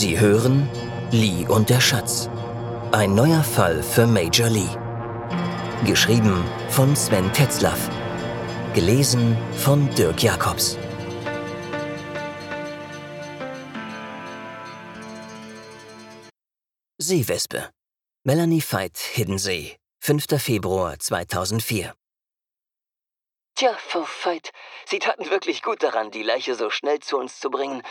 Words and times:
Sie 0.00 0.16
hören 0.20 0.70
Lee 1.10 1.44
und 1.48 1.70
der 1.70 1.80
Schatz. 1.80 2.30
Ein 2.92 3.16
neuer 3.16 3.42
Fall 3.42 3.82
für 3.82 4.06
Major 4.06 4.48
Lee. 4.48 4.70
Geschrieben 5.84 6.44
von 6.68 6.94
Sven 6.94 7.32
Tetzlaff. 7.32 7.90
Gelesen 8.74 9.36
von 9.56 9.92
Dirk 9.96 10.22
Jacobs. 10.22 10.78
Seewespe. 16.98 17.70
Melanie 18.22 18.62
Veit, 18.62 18.98
Hiddensee. 18.98 19.78
5. 19.98 20.26
Februar 20.40 21.00
2004. 21.00 21.92
Tja, 23.58 23.76
Veit, 24.22 24.52
Sie 24.84 25.00
taten 25.00 25.30
wirklich 25.30 25.62
gut 25.62 25.82
daran, 25.82 26.12
die 26.12 26.22
Leiche 26.22 26.54
so 26.54 26.70
schnell 26.70 27.00
zu 27.00 27.18
uns 27.18 27.40
zu 27.40 27.50
bringen. 27.50 27.82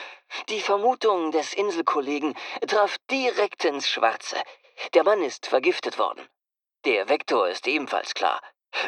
Die 0.47 0.61
Vermutung 0.61 1.31
des 1.31 1.53
Inselkollegen 1.53 2.35
traf 2.65 2.95
direkt 3.11 3.65
ins 3.65 3.89
Schwarze. 3.89 4.37
Der 4.93 5.03
Mann 5.03 5.21
ist 5.21 5.47
vergiftet 5.47 5.99
worden. 5.99 6.25
Der 6.85 7.09
Vektor 7.09 7.49
ist 7.49 7.67
ebenfalls 7.67 8.13
klar. 8.13 8.39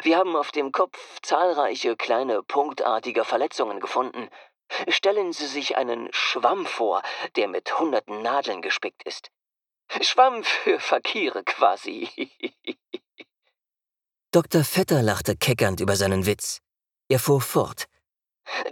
Wir 0.04 0.16
haben 0.16 0.34
auf 0.34 0.52
dem 0.52 0.72
Kopf 0.72 1.20
zahlreiche 1.20 1.96
kleine 1.96 2.42
punktartige 2.42 3.26
Verletzungen 3.26 3.78
gefunden. 3.78 4.30
Stellen 4.88 5.34
Sie 5.34 5.48
sich 5.48 5.76
einen 5.76 6.08
Schwamm 6.12 6.64
vor, 6.64 7.02
der 7.36 7.48
mit 7.48 7.78
hunderten 7.78 8.22
Nadeln 8.22 8.62
gespickt 8.62 9.02
ist. 9.02 9.30
Schwamm 10.00 10.42
für 10.44 10.80
Fakire 10.80 11.44
quasi. 11.44 12.08
Dr. 14.32 14.64
Vetter 14.64 15.02
lachte 15.02 15.36
keckernd 15.36 15.80
über 15.80 15.96
seinen 15.96 16.24
Witz. 16.24 16.62
Er 17.10 17.18
fuhr 17.18 17.40
fort. 17.40 17.88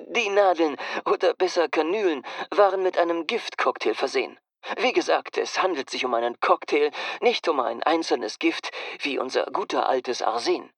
Die 0.06 0.28
Nadeln, 0.28 0.76
oder 1.04 1.34
besser 1.34 1.68
Kanülen, 1.68 2.24
waren 2.52 2.84
mit 2.84 2.96
einem 2.96 3.26
Giftcocktail 3.26 3.94
versehen. 3.94 4.38
Wie 4.76 4.92
gesagt, 4.92 5.38
es 5.38 5.60
handelt 5.60 5.90
sich 5.90 6.04
um 6.04 6.14
einen 6.14 6.38
Cocktail, 6.38 6.92
nicht 7.20 7.48
um 7.48 7.58
ein 7.58 7.82
einzelnes 7.82 8.38
Gift 8.38 8.70
wie 9.00 9.18
unser 9.18 9.46
guter 9.46 9.88
altes 9.88 10.22
Arsen. 10.22 10.70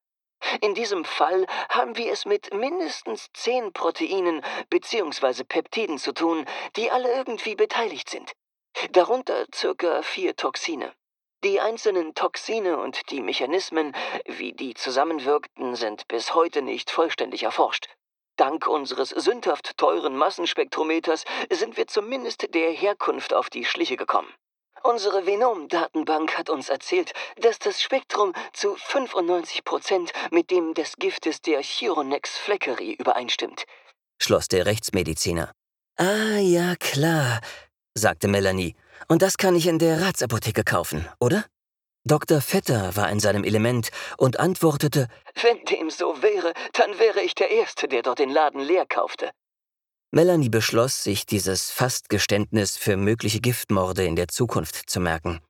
In 0.63 0.75
diesem 0.75 1.05
Fall 1.05 1.47
haben 1.69 1.99
wir 1.99 2.11
es 2.11 2.25
mit 2.25 2.55
mindestens 2.55 3.29
zehn 3.35 3.75
Proteinen 3.75 4.43
bzw. 4.71 5.45
Peptiden 5.45 5.99
zu 5.99 6.13
tun, 6.13 6.47
die 6.77 6.91
alle 6.91 7.13
irgendwie 7.13 7.57
beteiligt 7.57 8.09
sind. 8.09 8.33
Darunter 8.93 9.45
circa 9.55 10.01
vier 10.01 10.35
Toxine. 10.35 10.95
Die 11.43 11.59
einzelnen 11.59 12.15
Toxine 12.15 12.77
und 12.77 13.11
die 13.11 13.23
Mechanismen, 13.23 13.97
wie 14.27 14.53
die 14.53 14.75
zusammenwirkten, 14.75 15.75
sind 15.75 16.07
bis 16.07 16.35
heute 16.35 16.61
nicht 16.61 16.91
vollständig 16.91 17.45
erforscht. 17.45 17.89
Dank 18.37 18.67
unseres 18.67 19.09
sündhaft 19.09 19.79
teuren 19.79 20.17
Massenspektrometers 20.17 21.25
sind 21.51 21.79
wir 21.79 21.87
zumindest 21.87 22.55
der 22.55 22.71
Herkunft 22.71 23.33
auf 23.33 23.49
die 23.49 23.65
Schliche 23.65 23.97
gekommen. 23.97 24.29
Unsere 24.83 25.25
Venom-Datenbank 25.25 26.37
hat 26.37 26.51
uns 26.51 26.69
erzählt, 26.69 27.15
dass 27.37 27.59
das 27.59 27.81
Spektrum 27.81 28.35
zu 28.53 28.77
95 28.77 29.65
Prozent 29.65 30.13
mit 30.31 30.51
dem 30.51 30.75
des 30.75 30.97
Giftes 30.97 31.41
der 31.41 31.63
Chironex 31.63 32.37
fleckeri 32.37 32.93
übereinstimmt, 32.93 33.65
schloss 34.19 34.49
der 34.49 34.67
Rechtsmediziner. 34.67 35.53
Ah, 35.97 36.39
ja, 36.39 36.77
klar, 36.77 37.41
sagte 37.95 38.29
Melanie 38.29 38.75
und 39.09 39.23
das 39.23 39.37
kann 39.37 39.55
ich 39.57 39.67
in 39.67 39.79
der 39.79 40.01
Ratsapotheke 40.01 40.65
kaufen, 40.65 41.07
oder? 41.21 41.45
Dr. 42.05 42.41
Vetter 42.41 42.97
war 42.97 43.11
in 43.11 43.21
seinem 43.21 43.45
Element 43.45 43.91
und 44.17 44.41
antwortete, 44.41 45.09
Wenn 45.43 45.65
dem 45.67 45.91
so 45.91 46.23
wäre, 46.23 46.55
dann 46.73 46.99
wäre 46.99 47.21
ich 47.21 47.35
der 47.35 47.51
Erste, 47.51 47.89
der 47.89 48.03
dort 48.03 48.19
den 48.19 48.31
Laden 48.31 48.61
leer 48.61 48.87
kaufte. 48.87 49.31
Melanie 50.13 50.49
beschloss, 50.49 51.05
sich 51.05 51.27
dieses 51.27 51.71
Fastgeständnis 51.71 52.77
für 52.77 52.97
mögliche 52.97 53.41
Giftmorde 53.41 54.05
in 54.05 54.17
der 54.17 54.29
Zukunft 54.29 54.89
zu 54.89 54.99
merken. 54.99 55.41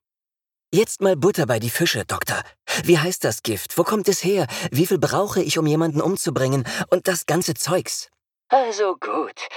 Jetzt 0.72 1.00
mal 1.00 1.16
Butter 1.16 1.46
bei 1.46 1.58
die 1.58 1.70
Fische, 1.70 2.04
Doktor. 2.04 2.42
Wie 2.84 2.98
heißt 2.98 3.24
das 3.24 3.42
Gift? 3.42 3.78
Wo 3.78 3.82
kommt 3.82 4.08
es 4.08 4.22
her? 4.22 4.46
Wie 4.70 4.86
viel 4.86 4.98
brauche 4.98 5.42
ich, 5.42 5.58
um 5.58 5.66
jemanden 5.66 6.00
umzubringen? 6.00 6.64
Und 6.90 7.08
das 7.08 7.26
ganze 7.26 7.54
Zeugs. 7.54 8.08
Also 8.48 8.96
gut, 8.96 9.48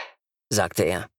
sagte 0.50 0.84
er. 0.84 1.10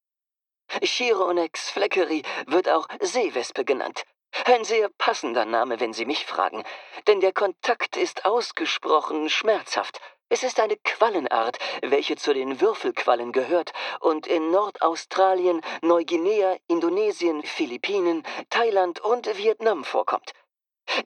Chironex 0.82 1.70
fleckeri 1.70 2.22
wird 2.46 2.68
auch 2.68 2.88
Seewespe 3.00 3.64
genannt. 3.64 4.04
Ein 4.46 4.64
sehr 4.64 4.88
passender 4.98 5.44
Name, 5.44 5.78
wenn 5.80 5.92
Sie 5.92 6.06
mich 6.06 6.26
fragen, 6.26 6.64
denn 7.06 7.20
der 7.20 7.32
Kontakt 7.32 7.96
ist 7.96 8.24
ausgesprochen 8.24 9.30
schmerzhaft. 9.30 10.00
Es 10.28 10.42
ist 10.42 10.58
eine 10.58 10.76
Quallenart, 10.76 11.58
welche 11.82 12.16
zu 12.16 12.34
den 12.34 12.60
Würfelquallen 12.60 13.30
gehört 13.30 13.72
und 14.00 14.26
in 14.26 14.50
Nordaustralien, 14.50 15.60
Neuguinea, 15.82 16.56
Indonesien, 16.66 17.44
Philippinen, 17.44 18.24
Thailand 18.50 19.00
und 19.00 19.26
Vietnam 19.36 19.84
vorkommt. 19.84 20.32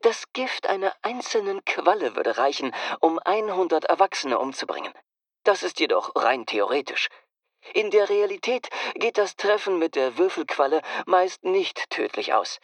Das 0.01 0.33
Gift 0.33 0.67
einer 0.67 0.95
einzelnen 1.03 1.65
Qualle 1.65 2.17
würde 2.17 2.39
reichen, 2.39 2.75
um 3.01 3.19
100 3.19 3.85
Erwachsene 3.85 4.39
umzubringen. 4.39 4.93
Das 5.45 5.63
ist 5.63 5.81
jedoch 5.81 6.13
rein 6.15 6.47
theoretisch. 6.47 7.09
In 7.75 7.91
der 7.91 8.09
Realität 8.09 8.69
geht 8.95 9.19
das 9.19 9.37
Treffen 9.37 9.79
mit 9.79 9.95
der 9.95 10.19
Würfelqualle 10.19 10.83
meist 11.07 11.45
nicht 11.45 11.91
tödlich 11.91 12.33
aus. 12.35 12.61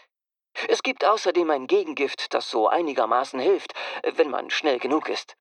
Es 0.69 0.83
gibt 0.83 1.05
außerdem 1.05 1.51
ein 1.51 1.67
Gegengift, 1.67 2.33
das 2.33 2.49
so 2.49 2.69
einigermaßen 2.69 3.41
hilft, 3.41 3.75
wenn 4.15 4.31
man 4.31 4.51
schnell 4.51 4.79
genug 4.79 5.09
ist. 5.09 5.37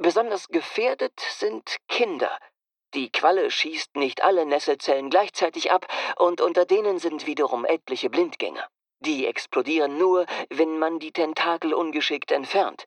Besonders 0.00 0.48
gefährdet 0.48 1.18
sind 1.20 1.76
Kinder. 1.88 2.38
Die 2.94 3.12
Qualle 3.12 3.50
schießt 3.50 3.96
nicht 3.96 4.22
alle 4.22 4.46
Nesselzellen 4.46 5.10
gleichzeitig 5.10 5.70
ab 5.70 5.86
und 6.16 6.40
unter 6.40 6.64
denen 6.64 6.98
sind 6.98 7.26
wiederum 7.26 7.64
etliche 7.64 8.10
Blindgänger. 8.10 8.66
Die 9.00 9.26
explodieren 9.26 9.96
nur, 9.96 10.26
wenn 10.48 10.78
man 10.78 10.98
die 10.98 11.12
Tentakel 11.12 11.72
ungeschickt 11.72 12.32
entfernt. 12.32 12.86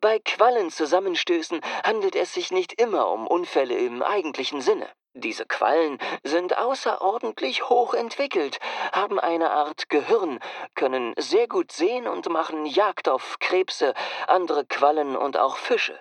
Bei 0.00 0.18
Quallenzusammenstößen 0.18 1.60
handelt 1.84 2.16
es 2.16 2.32
sich 2.32 2.50
nicht 2.50 2.80
immer 2.80 3.10
um 3.10 3.26
Unfälle 3.26 3.76
im 3.76 4.02
eigentlichen 4.02 4.62
Sinne. 4.62 4.88
Diese 5.14 5.44
Quallen 5.44 5.98
sind 6.22 6.56
außerordentlich 6.56 7.68
hoch 7.68 7.94
entwickelt, 7.94 8.60
haben 8.92 9.18
eine 9.18 9.50
Art 9.50 9.88
Gehirn, 9.88 10.38
können 10.76 11.14
sehr 11.16 11.48
gut 11.48 11.72
sehen 11.72 12.06
und 12.06 12.28
machen 12.28 12.64
Jagd 12.64 13.08
auf 13.08 13.38
Krebse, 13.40 13.94
andere 14.28 14.64
Quallen 14.66 15.16
und 15.16 15.36
auch 15.36 15.56
Fische. 15.56 16.00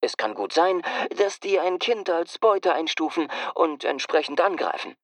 Es 0.00 0.16
kann 0.16 0.34
gut 0.34 0.52
sein, 0.52 0.82
dass 1.16 1.38
die 1.38 1.60
ein 1.60 1.78
Kind 1.78 2.10
als 2.10 2.40
Beute 2.40 2.74
einstufen 2.74 3.28
und 3.54 3.84
entsprechend 3.84 4.40
angreifen. 4.40 4.96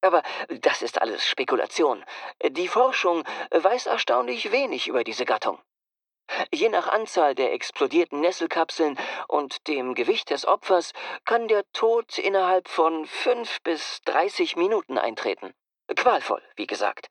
Aber 0.00 0.22
das 0.48 0.80
ist 0.80 1.00
alles 1.00 1.26
Spekulation. 1.26 2.04
Die 2.46 2.68
Forschung 2.68 3.24
weiß 3.50 3.86
erstaunlich 3.86 4.52
wenig 4.52 4.86
über 4.86 5.02
diese 5.02 5.24
Gattung. 5.24 5.58
Je 6.50 6.68
nach 6.68 6.88
Anzahl 6.88 7.34
der 7.34 7.52
explodierten 7.52 8.20
Nesselkapseln 8.20 8.98
und 9.28 9.66
dem 9.68 9.94
Gewicht 9.94 10.30
des 10.30 10.46
Opfers 10.46 10.92
kann 11.24 11.48
der 11.48 11.64
Tod 11.72 12.18
innerhalb 12.18 12.68
von 12.68 13.06
fünf 13.06 13.60
bis 13.62 14.00
dreißig 14.04 14.56
Minuten 14.56 14.98
eintreten. 14.98 15.54
Qualvoll, 15.94 16.42
wie 16.56 16.66
gesagt. 16.66 17.08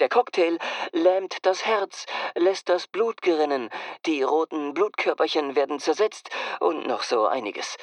Der 0.00 0.08
Cocktail 0.08 0.58
lähmt 0.92 1.46
das 1.46 1.64
Herz, 1.64 2.06
lässt 2.34 2.68
das 2.68 2.88
Blut 2.88 3.22
gerinnen, 3.22 3.70
die 4.04 4.22
roten 4.22 4.74
Blutkörperchen 4.74 5.54
werden 5.54 5.78
zersetzt 5.80 6.30
und 6.60 6.86
noch 6.86 7.04
so 7.04 7.26
einiges. 7.26 7.76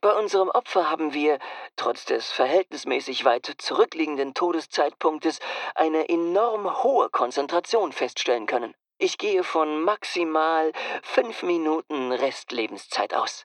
Bei 0.00 0.12
unserem 0.12 0.50
Opfer 0.50 0.90
haben 0.90 1.14
wir, 1.14 1.38
trotz 1.76 2.04
des 2.04 2.30
verhältnismäßig 2.30 3.24
weit 3.24 3.54
zurückliegenden 3.58 4.34
Todeszeitpunktes, 4.34 5.38
eine 5.74 6.08
enorm 6.08 6.82
hohe 6.82 7.08
Konzentration 7.08 7.92
feststellen 7.92 8.46
können. 8.46 8.74
Ich 8.98 9.18
gehe 9.18 9.44
von 9.44 9.82
maximal 9.82 10.72
fünf 11.02 11.42
Minuten 11.42 12.12
Restlebenszeit 12.12 13.12
aus. 13.12 13.44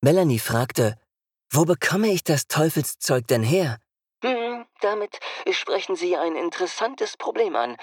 Melanie 0.00 0.38
fragte, 0.38 0.96
wo 1.50 1.64
bekomme 1.64 2.08
ich 2.08 2.22
das 2.22 2.46
Teufelszeug 2.46 3.26
denn 3.26 3.42
her? 3.42 3.78
Hm, 4.24 4.64
damit 4.80 5.18
sprechen 5.50 5.96
Sie 5.96 6.16
ein 6.16 6.36
interessantes 6.36 7.16
Problem 7.16 7.54
an. 7.56 7.76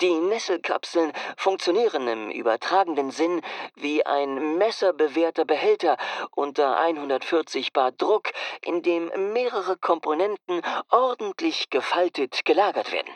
Die 0.00 0.12
Nesselkapseln 0.12 1.12
funktionieren 1.36 2.06
im 2.06 2.30
übertragenen 2.30 3.10
Sinn 3.10 3.40
wie 3.74 4.04
ein 4.04 4.58
messerbewehrter 4.58 5.44
Behälter 5.44 5.96
unter 6.30 6.78
140 6.78 7.72
Bar 7.72 7.92
Druck, 7.92 8.30
in 8.62 8.82
dem 8.82 9.10
mehrere 9.32 9.76
Komponenten 9.76 10.62
ordentlich 10.90 11.70
gefaltet 11.70 12.44
gelagert 12.44 12.92
werden. 12.92 13.12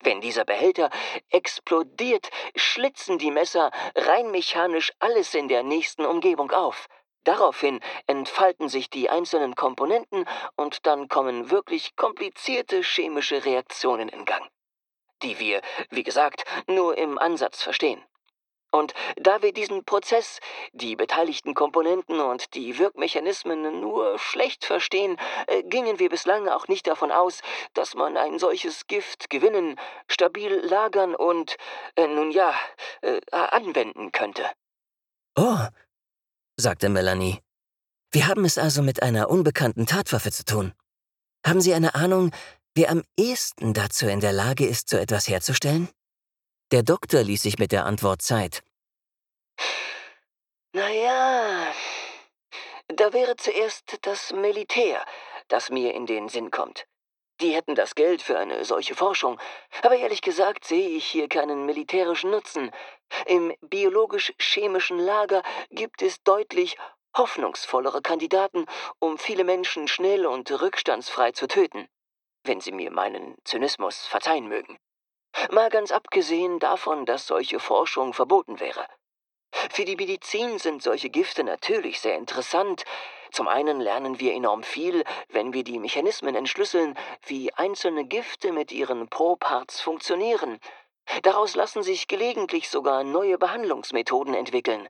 Wenn 0.00 0.20
dieser 0.20 0.44
Behälter 0.44 0.90
explodiert, 1.30 2.30
schlitzen 2.54 3.18
die 3.18 3.30
Messer 3.30 3.70
rein 3.94 4.30
mechanisch 4.30 4.92
alles 5.00 5.34
in 5.34 5.48
der 5.48 5.62
nächsten 5.62 6.04
Umgebung 6.04 6.50
auf. 6.50 6.88
Daraufhin 7.24 7.80
entfalten 8.06 8.68
sich 8.68 8.90
die 8.90 9.10
einzelnen 9.10 9.54
Komponenten 9.54 10.24
und 10.56 10.86
dann 10.86 11.08
kommen 11.08 11.50
wirklich 11.50 11.96
komplizierte 11.96 12.82
chemische 12.82 13.44
Reaktionen 13.44 14.08
in 14.08 14.24
Gang, 14.24 14.48
die 15.22 15.38
wir, 15.38 15.60
wie 15.90 16.04
gesagt, 16.04 16.44
nur 16.66 16.96
im 16.96 17.18
Ansatz 17.18 17.62
verstehen. 17.62 18.02
Und 18.70 18.92
da 19.16 19.42
wir 19.42 19.52
diesen 19.52 19.84
Prozess, 19.84 20.40
die 20.72 20.94
beteiligten 20.94 21.54
Komponenten 21.54 22.20
und 22.20 22.54
die 22.54 22.78
Wirkmechanismen 22.78 23.80
nur 23.80 24.18
schlecht 24.18 24.64
verstehen, 24.64 25.16
äh, 25.46 25.62
gingen 25.62 25.98
wir 25.98 26.10
bislang 26.10 26.48
auch 26.48 26.68
nicht 26.68 26.86
davon 26.86 27.10
aus, 27.10 27.40
dass 27.72 27.94
man 27.94 28.16
ein 28.16 28.38
solches 28.38 28.86
Gift 28.86 29.30
gewinnen, 29.30 29.76
stabil 30.06 30.52
lagern 30.66 31.14
und, 31.14 31.56
äh, 31.96 32.06
nun 32.06 32.30
ja, 32.30 32.54
äh, 33.00 33.20
anwenden 33.30 34.12
könnte. 34.12 34.44
Oh, 35.36 35.66
sagte 36.56 36.88
Melanie. 36.88 37.40
Wir 38.10 38.26
haben 38.26 38.44
es 38.44 38.58
also 38.58 38.82
mit 38.82 39.02
einer 39.02 39.30
unbekannten 39.30 39.86
Tatwaffe 39.86 40.30
zu 40.30 40.44
tun. 40.44 40.72
Haben 41.46 41.60
Sie 41.60 41.72
eine 41.72 41.94
Ahnung, 41.94 42.32
wer 42.74 42.90
am 42.90 43.02
ehesten 43.18 43.74
dazu 43.74 44.06
in 44.06 44.20
der 44.20 44.32
Lage 44.32 44.66
ist, 44.66 44.88
so 44.88 44.96
etwas 44.96 45.28
herzustellen? 45.28 45.88
Der 46.70 46.82
Doktor 46.82 47.22
ließ 47.22 47.40
sich 47.40 47.58
mit 47.58 47.72
der 47.72 47.86
Antwort 47.86 48.20
Zeit. 48.20 48.62
Naja, 50.74 51.72
da 52.88 53.14
wäre 53.14 53.36
zuerst 53.36 53.96
das 54.02 54.34
Militär, 54.34 55.02
das 55.48 55.70
mir 55.70 55.94
in 55.94 56.04
den 56.04 56.28
Sinn 56.28 56.50
kommt. 56.50 56.86
Die 57.40 57.54
hätten 57.54 57.74
das 57.74 57.94
Geld 57.94 58.20
für 58.20 58.38
eine 58.38 58.66
solche 58.66 58.94
Forschung, 58.94 59.40
aber 59.80 59.96
ehrlich 59.96 60.20
gesagt 60.20 60.66
sehe 60.66 60.90
ich 60.90 61.06
hier 61.06 61.28
keinen 61.30 61.64
militärischen 61.64 62.30
Nutzen. 62.30 62.70
Im 63.24 63.54
biologisch-chemischen 63.62 64.98
Lager 64.98 65.42
gibt 65.70 66.02
es 66.02 66.22
deutlich 66.22 66.76
hoffnungsvollere 67.16 68.02
Kandidaten, 68.02 68.66
um 68.98 69.16
viele 69.16 69.44
Menschen 69.44 69.88
schnell 69.88 70.26
und 70.26 70.50
rückstandsfrei 70.50 71.32
zu 71.32 71.46
töten, 71.46 71.88
wenn 72.44 72.60
Sie 72.60 72.72
mir 72.72 72.90
meinen 72.90 73.38
Zynismus 73.44 74.04
verzeihen 74.04 74.48
mögen. 74.48 74.78
Mal 75.50 75.70
ganz 75.70 75.92
abgesehen 75.92 76.58
davon, 76.58 77.06
dass 77.06 77.26
solche 77.26 77.60
Forschung 77.60 78.12
verboten 78.12 78.60
wäre. 78.60 78.86
Für 79.70 79.84
die 79.84 79.96
Medizin 79.96 80.58
sind 80.58 80.82
solche 80.82 81.10
Gifte 81.10 81.44
natürlich 81.44 82.00
sehr 82.00 82.16
interessant. 82.16 82.84
Zum 83.30 83.48
einen 83.48 83.80
lernen 83.80 84.20
wir 84.20 84.34
enorm 84.34 84.62
viel, 84.62 85.04
wenn 85.28 85.52
wir 85.52 85.64
die 85.64 85.78
Mechanismen 85.78 86.34
entschlüsseln, 86.34 86.98
wie 87.26 87.52
einzelne 87.54 88.04
Gifte 88.04 88.52
mit 88.52 88.72
ihren 88.72 89.08
Pro-Parts 89.08 89.80
funktionieren. 89.80 90.58
Daraus 91.22 91.54
lassen 91.54 91.82
sich 91.82 92.08
gelegentlich 92.08 92.68
sogar 92.68 93.04
neue 93.04 93.38
Behandlungsmethoden 93.38 94.34
entwickeln. 94.34 94.88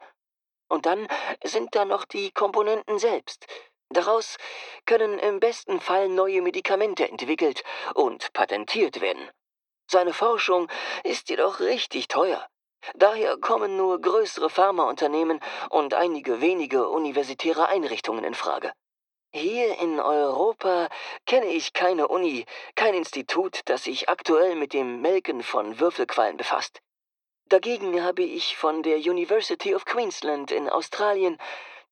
Und 0.68 0.86
dann 0.86 1.08
sind 1.44 1.74
da 1.74 1.84
noch 1.84 2.04
die 2.04 2.30
Komponenten 2.32 2.98
selbst. 2.98 3.46
Daraus 3.90 4.36
können 4.84 5.18
im 5.18 5.40
besten 5.40 5.80
Fall 5.80 6.08
neue 6.08 6.42
Medikamente 6.42 7.08
entwickelt 7.08 7.62
und 7.94 8.32
patentiert 8.34 9.00
werden. 9.00 9.30
Seine 9.90 10.12
Forschung 10.12 10.68
ist 11.02 11.30
jedoch 11.30 11.60
richtig 11.60 12.08
teuer. 12.08 12.46
Daher 12.94 13.38
kommen 13.38 13.76
nur 13.76 14.00
größere 14.00 14.50
Pharmaunternehmen 14.50 15.40
und 15.70 15.94
einige 15.94 16.42
wenige 16.42 16.88
universitäre 16.88 17.68
Einrichtungen 17.68 18.22
in 18.22 18.34
Frage. 18.34 18.72
Hier 19.32 19.78
in 19.78 19.98
Europa 19.98 20.88
kenne 21.26 21.46
ich 21.46 21.72
keine 21.72 22.08
Uni, 22.08 22.44
kein 22.76 22.94
Institut, 22.94 23.60
das 23.64 23.84
sich 23.84 24.08
aktuell 24.08 24.56
mit 24.56 24.72
dem 24.72 25.00
Melken 25.00 25.42
von 25.42 25.80
Würfelquallen 25.80 26.36
befasst. 26.36 26.80
Dagegen 27.46 28.02
habe 28.04 28.22
ich 28.22 28.58
von 28.58 28.82
der 28.82 28.98
University 28.98 29.74
of 29.74 29.86
Queensland 29.86 30.50
in 30.50 30.68
Australien 30.68 31.38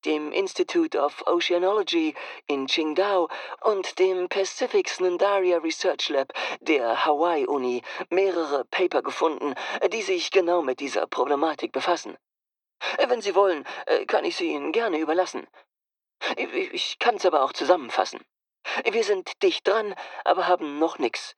dem 0.07 0.31
Institute 0.31 0.97
of 0.97 1.21
Oceanology 1.27 2.15
in 2.47 2.65
Qingdao 2.65 3.27
und 3.61 3.99
dem 3.99 4.29
Pacific 4.29 4.87
Snundaria 4.87 5.57
Research 5.57 6.07
Lab 6.07 6.31
der 6.61 7.05
Hawaii-Uni 7.05 7.83
mehrere 8.09 8.63
Paper 8.65 9.01
gefunden, 9.01 9.53
die 9.91 10.01
sich 10.01 10.31
genau 10.31 10.61
mit 10.61 10.79
dieser 10.79 11.07
Problematik 11.07 11.73
befassen. 11.73 12.17
Wenn 13.05 13.21
Sie 13.21 13.35
wollen, 13.35 13.65
kann 14.07 14.23
ich 14.23 14.37
sie 14.37 14.51
Ihnen 14.51 14.71
gerne 14.71 14.97
überlassen. 14.97 15.45
Ich 16.37 16.99
kann 16.99 17.15
es 17.15 17.25
aber 17.25 17.43
auch 17.43 17.51
zusammenfassen. 17.51 18.21
Wir 18.89 19.03
sind 19.03 19.43
dicht 19.43 19.67
dran, 19.67 19.93
aber 20.23 20.47
haben 20.47 20.79
noch 20.79 20.99
nichts. 20.99 21.35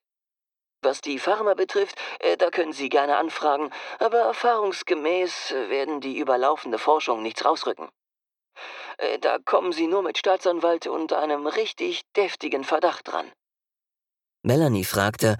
Was 0.82 1.02
die 1.02 1.18
Pharma 1.18 1.56
betrifft, 1.56 1.96
da 2.38 2.52
können 2.52 2.74
Sie 2.74 2.88
gerne 2.90 3.18
anfragen, 3.18 3.72
aber 3.98 4.20
erfahrungsgemäß 4.20 5.52
werden 5.52 6.02
die 6.02 6.18
überlaufende 6.20 6.78
Forschung 6.78 7.24
nichts 7.24 7.44
rausrücken. 7.44 7.90
Äh, 8.98 9.20
da 9.20 9.38
kommen 9.40 9.72
Sie 9.72 9.88
nur 9.88 10.04
mit 10.04 10.18
Staatsanwalt 10.18 10.88
und 10.88 11.14
einem 11.14 11.48
richtig 11.48 12.02
deftigen 12.16 12.64
Verdacht 12.64 13.08
dran. 13.08 13.32
Melanie 14.44 14.86
fragte, 14.86 15.38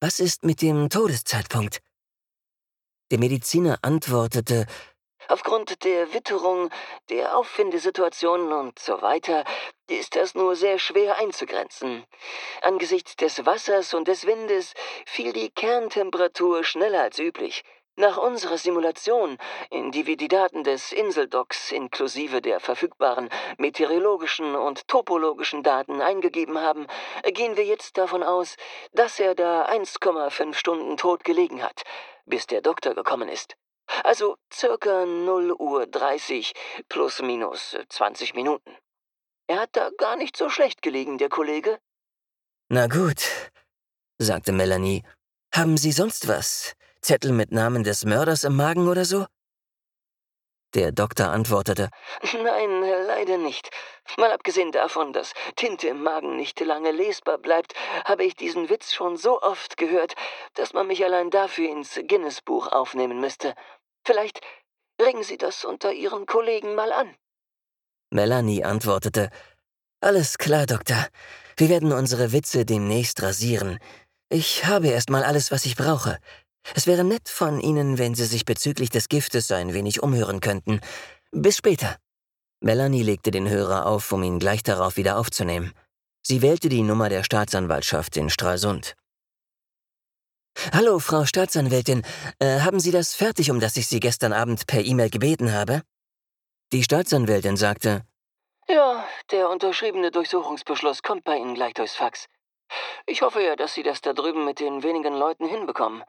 was 0.00 0.20
ist 0.20 0.44
mit 0.44 0.60
dem 0.62 0.90
Todeszeitpunkt? 0.90 1.80
Der 3.10 3.18
Mediziner 3.18 3.78
antwortete, 3.82 4.66
Aufgrund 5.28 5.84
der 5.84 6.12
Witterung, 6.12 6.70
der 7.08 7.36
Auffindesituation 7.36 8.52
und 8.52 8.78
so 8.78 9.00
weiter 9.00 9.44
ist 9.88 10.16
das 10.16 10.34
nur 10.34 10.54
sehr 10.54 10.78
schwer 10.78 11.16
einzugrenzen. 11.16 12.04
Angesichts 12.60 13.16
des 13.16 13.46
Wassers 13.46 13.94
und 13.94 14.06
des 14.06 14.26
Windes 14.26 14.74
fiel 15.06 15.32
die 15.32 15.50
Kerntemperatur 15.50 16.62
schneller 16.64 17.02
als 17.02 17.18
üblich. 17.18 17.64
Nach 17.96 18.16
unserer 18.16 18.58
Simulation, 18.58 19.38
in 19.70 19.92
die 19.92 20.06
wir 20.06 20.16
die 20.16 20.26
Daten 20.26 20.64
des 20.64 20.90
Inseldocs 20.90 21.70
inklusive 21.70 22.42
der 22.42 22.58
verfügbaren 22.58 23.30
meteorologischen 23.56 24.56
und 24.56 24.88
topologischen 24.88 25.62
Daten 25.62 26.00
eingegeben 26.00 26.58
haben, 26.58 26.88
gehen 27.22 27.56
wir 27.56 27.64
jetzt 27.64 27.96
davon 27.96 28.24
aus, 28.24 28.56
dass 28.92 29.20
er 29.20 29.36
da 29.36 29.66
1,5 29.66 30.54
Stunden 30.54 30.96
tot 30.96 31.22
gelegen 31.22 31.62
hat, 31.62 31.82
bis 32.26 32.48
der 32.48 32.62
Doktor 32.62 32.96
gekommen 32.96 33.28
ist. 33.28 33.54
Also 34.02 34.38
circa 34.52 35.06
0 35.06 35.52
Uhr 35.52 35.86
30 35.86 36.52
plus 36.88 37.22
minus 37.22 37.76
20 37.90 38.34
Minuten. 38.34 38.76
Er 39.46 39.60
hat 39.60 39.76
da 39.76 39.90
gar 39.98 40.16
nicht 40.16 40.36
so 40.36 40.48
schlecht 40.48 40.82
gelegen, 40.82 41.18
der 41.18 41.28
Kollege. 41.28 41.78
Na 42.68 42.88
gut, 42.88 43.52
sagte 44.18 44.50
Melanie. 44.50 45.04
Haben 45.54 45.76
Sie 45.76 45.92
sonst 45.92 46.26
was? 46.26 46.74
Zettel 47.04 47.32
mit 47.32 47.52
Namen 47.52 47.84
des 47.84 48.06
Mörders 48.06 48.44
im 48.44 48.56
Magen 48.56 48.88
oder 48.88 49.04
so? 49.04 49.26
Der 50.72 50.90
Doktor 50.90 51.28
antwortete, 51.28 51.90
Nein, 52.32 52.80
leider 53.06 53.36
nicht. 53.36 53.68
Mal 54.16 54.32
abgesehen 54.32 54.72
davon, 54.72 55.12
dass 55.12 55.34
Tinte 55.54 55.88
im 55.88 56.02
Magen 56.02 56.36
nicht 56.36 56.58
lange 56.60 56.92
lesbar 56.92 57.36
bleibt, 57.36 57.74
habe 58.06 58.24
ich 58.24 58.36
diesen 58.36 58.70
Witz 58.70 58.94
schon 58.94 59.18
so 59.18 59.42
oft 59.42 59.76
gehört, 59.76 60.14
dass 60.54 60.72
man 60.72 60.86
mich 60.86 61.04
allein 61.04 61.28
dafür 61.28 61.68
ins 61.70 62.00
Guinness-Buch 62.08 62.72
aufnehmen 62.72 63.20
müsste. 63.20 63.54
Vielleicht 64.06 64.40
regen 64.98 65.22
Sie 65.22 65.36
das 65.36 65.66
unter 65.66 65.92
Ihren 65.92 66.24
Kollegen 66.24 66.74
mal 66.74 66.90
an. 66.90 67.14
Melanie 68.10 68.64
antwortete, 68.64 69.28
Alles 70.00 70.38
klar, 70.38 70.64
Doktor. 70.64 71.06
Wir 71.58 71.68
werden 71.68 71.92
unsere 71.92 72.32
Witze 72.32 72.64
demnächst 72.64 73.22
rasieren. 73.22 73.78
Ich 74.30 74.64
habe 74.64 74.88
erst 74.88 75.10
mal 75.10 75.22
alles, 75.22 75.50
was 75.50 75.66
ich 75.66 75.76
brauche. 75.76 76.18
Es 76.74 76.86
wäre 76.86 77.04
nett 77.04 77.28
von 77.28 77.60
Ihnen, 77.60 77.98
wenn 77.98 78.14
Sie 78.14 78.24
sich 78.24 78.44
bezüglich 78.44 78.88
des 78.88 79.08
Giftes 79.08 79.50
ein 79.50 79.74
wenig 79.74 80.02
umhören 80.02 80.40
könnten. 80.40 80.80
Bis 81.30 81.58
später. 81.58 81.96
Melanie 82.60 83.02
legte 83.02 83.30
den 83.30 83.48
Hörer 83.48 83.86
auf, 83.86 84.10
um 84.12 84.22
ihn 84.22 84.38
gleich 84.38 84.62
darauf 84.62 84.96
wieder 84.96 85.18
aufzunehmen. 85.18 85.74
Sie 86.22 86.40
wählte 86.40 86.70
die 86.70 86.82
Nummer 86.82 87.10
der 87.10 87.22
Staatsanwaltschaft 87.22 88.16
in 88.16 88.30
Stralsund. 88.30 88.96
Hallo, 90.72 90.98
Frau 90.98 91.26
Staatsanwältin. 91.26 92.02
Äh, 92.38 92.60
haben 92.60 92.80
Sie 92.80 92.92
das 92.92 93.14
fertig, 93.14 93.50
um 93.50 93.60
das 93.60 93.76
ich 93.76 93.86
Sie 93.86 94.00
gestern 94.00 94.32
Abend 94.32 94.66
per 94.66 94.82
E-Mail 94.82 95.10
gebeten 95.10 95.52
habe? 95.52 95.82
Die 96.72 96.82
Staatsanwältin 96.82 97.56
sagte, 97.56 98.02
Ja, 98.68 99.04
der 99.30 99.50
unterschriebene 99.50 100.10
Durchsuchungsbeschluss 100.10 101.02
kommt 101.02 101.24
bei 101.24 101.36
Ihnen 101.36 101.54
gleich 101.54 101.74
durchs 101.74 101.96
Fax. 101.96 102.26
Ich 103.04 103.20
hoffe 103.20 103.42
ja, 103.42 103.56
dass 103.56 103.74
Sie 103.74 103.82
das 103.82 104.00
da 104.00 104.14
drüben 104.14 104.44
mit 104.44 104.60
den 104.60 104.82
wenigen 104.82 105.14
Leuten 105.14 105.46
hinbekommen. 105.46 106.02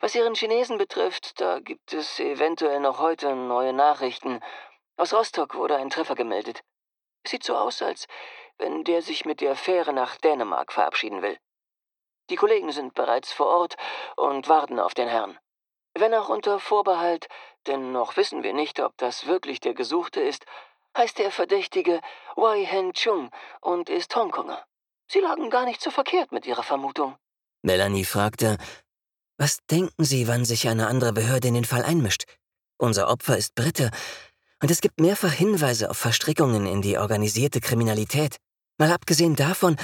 Was 0.00 0.14
Ihren 0.14 0.34
Chinesen 0.34 0.78
betrifft, 0.78 1.40
da 1.40 1.58
gibt 1.58 1.92
es 1.92 2.18
eventuell 2.18 2.80
noch 2.80 2.98
heute 2.98 3.34
neue 3.34 3.72
Nachrichten. 3.72 4.40
Aus 4.96 5.12
Rostock 5.12 5.54
wurde 5.54 5.76
ein 5.76 5.90
Treffer 5.90 6.14
gemeldet. 6.14 6.62
Sieht 7.26 7.44
so 7.44 7.56
aus, 7.56 7.82
als 7.82 8.06
wenn 8.58 8.84
der 8.84 9.02
sich 9.02 9.24
mit 9.24 9.40
der 9.40 9.56
Fähre 9.56 9.92
nach 9.92 10.16
Dänemark 10.16 10.72
verabschieden 10.72 11.22
will. 11.22 11.38
Die 12.30 12.36
Kollegen 12.36 12.72
sind 12.72 12.94
bereits 12.94 13.32
vor 13.32 13.46
Ort 13.46 13.76
und 14.16 14.48
warten 14.48 14.78
auf 14.78 14.94
den 14.94 15.08
Herrn. 15.08 15.38
Wenn 15.94 16.14
auch 16.14 16.28
unter 16.28 16.60
Vorbehalt, 16.60 17.28
denn 17.66 17.92
noch 17.92 18.16
wissen 18.16 18.42
wir 18.42 18.52
nicht, 18.52 18.78
ob 18.80 18.96
das 18.96 19.26
wirklich 19.26 19.60
der 19.60 19.74
Gesuchte 19.74 20.20
ist, 20.20 20.44
heißt 20.96 21.18
der 21.18 21.30
Verdächtige 21.30 22.00
Wei 22.36 22.64
Hen 22.64 22.92
Chung 22.94 23.30
und 23.60 23.88
ist 23.88 24.14
Hongkonger. 24.14 24.64
Sie 25.08 25.20
lagen 25.20 25.50
gar 25.50 25.64
nicht 25.64 25.80
so 25.80 25.90
verkehrt 25.90 26.30
mit 26.30 26.46
ihrer 26.46 26.62
Vermutung. 26.62 27.16
Melanie 27.62 28.04
fragte, 28.04 28.58
was 29.40 29.58
denken 29.70 30.04
Sie, 30.04 30.28
wann 30.28 30.44
sich 30.44 30.68
eine 30.68 30.86
andere 30.86 31.14
Behörde 31.14 31.48
in 31.48 31.54
den 31.54 31.64
Fall 31.64 31.82
einmischt? 31.82 32.24
Unser 32.76 33.08
Opfer 33.08 33.38
ist 33.38 33.54
Brite, 33.54 33.90
und 34.62 34.70
es 34.70 34.82
gibt 34.82 35.00
mehrfach 35.00 35.32
Hinweise 35.32 35.88
auf 35.88 35.96
Verstrickungen 35.96 36.66
in 36.66 36.82
die 36.82 36.98
organisierte 36.98 37.62
Kriminalität. 37.62 38.36
Mal 38.76 38.92
abgesehen 38.92 39.36
davon, 39.36 39.76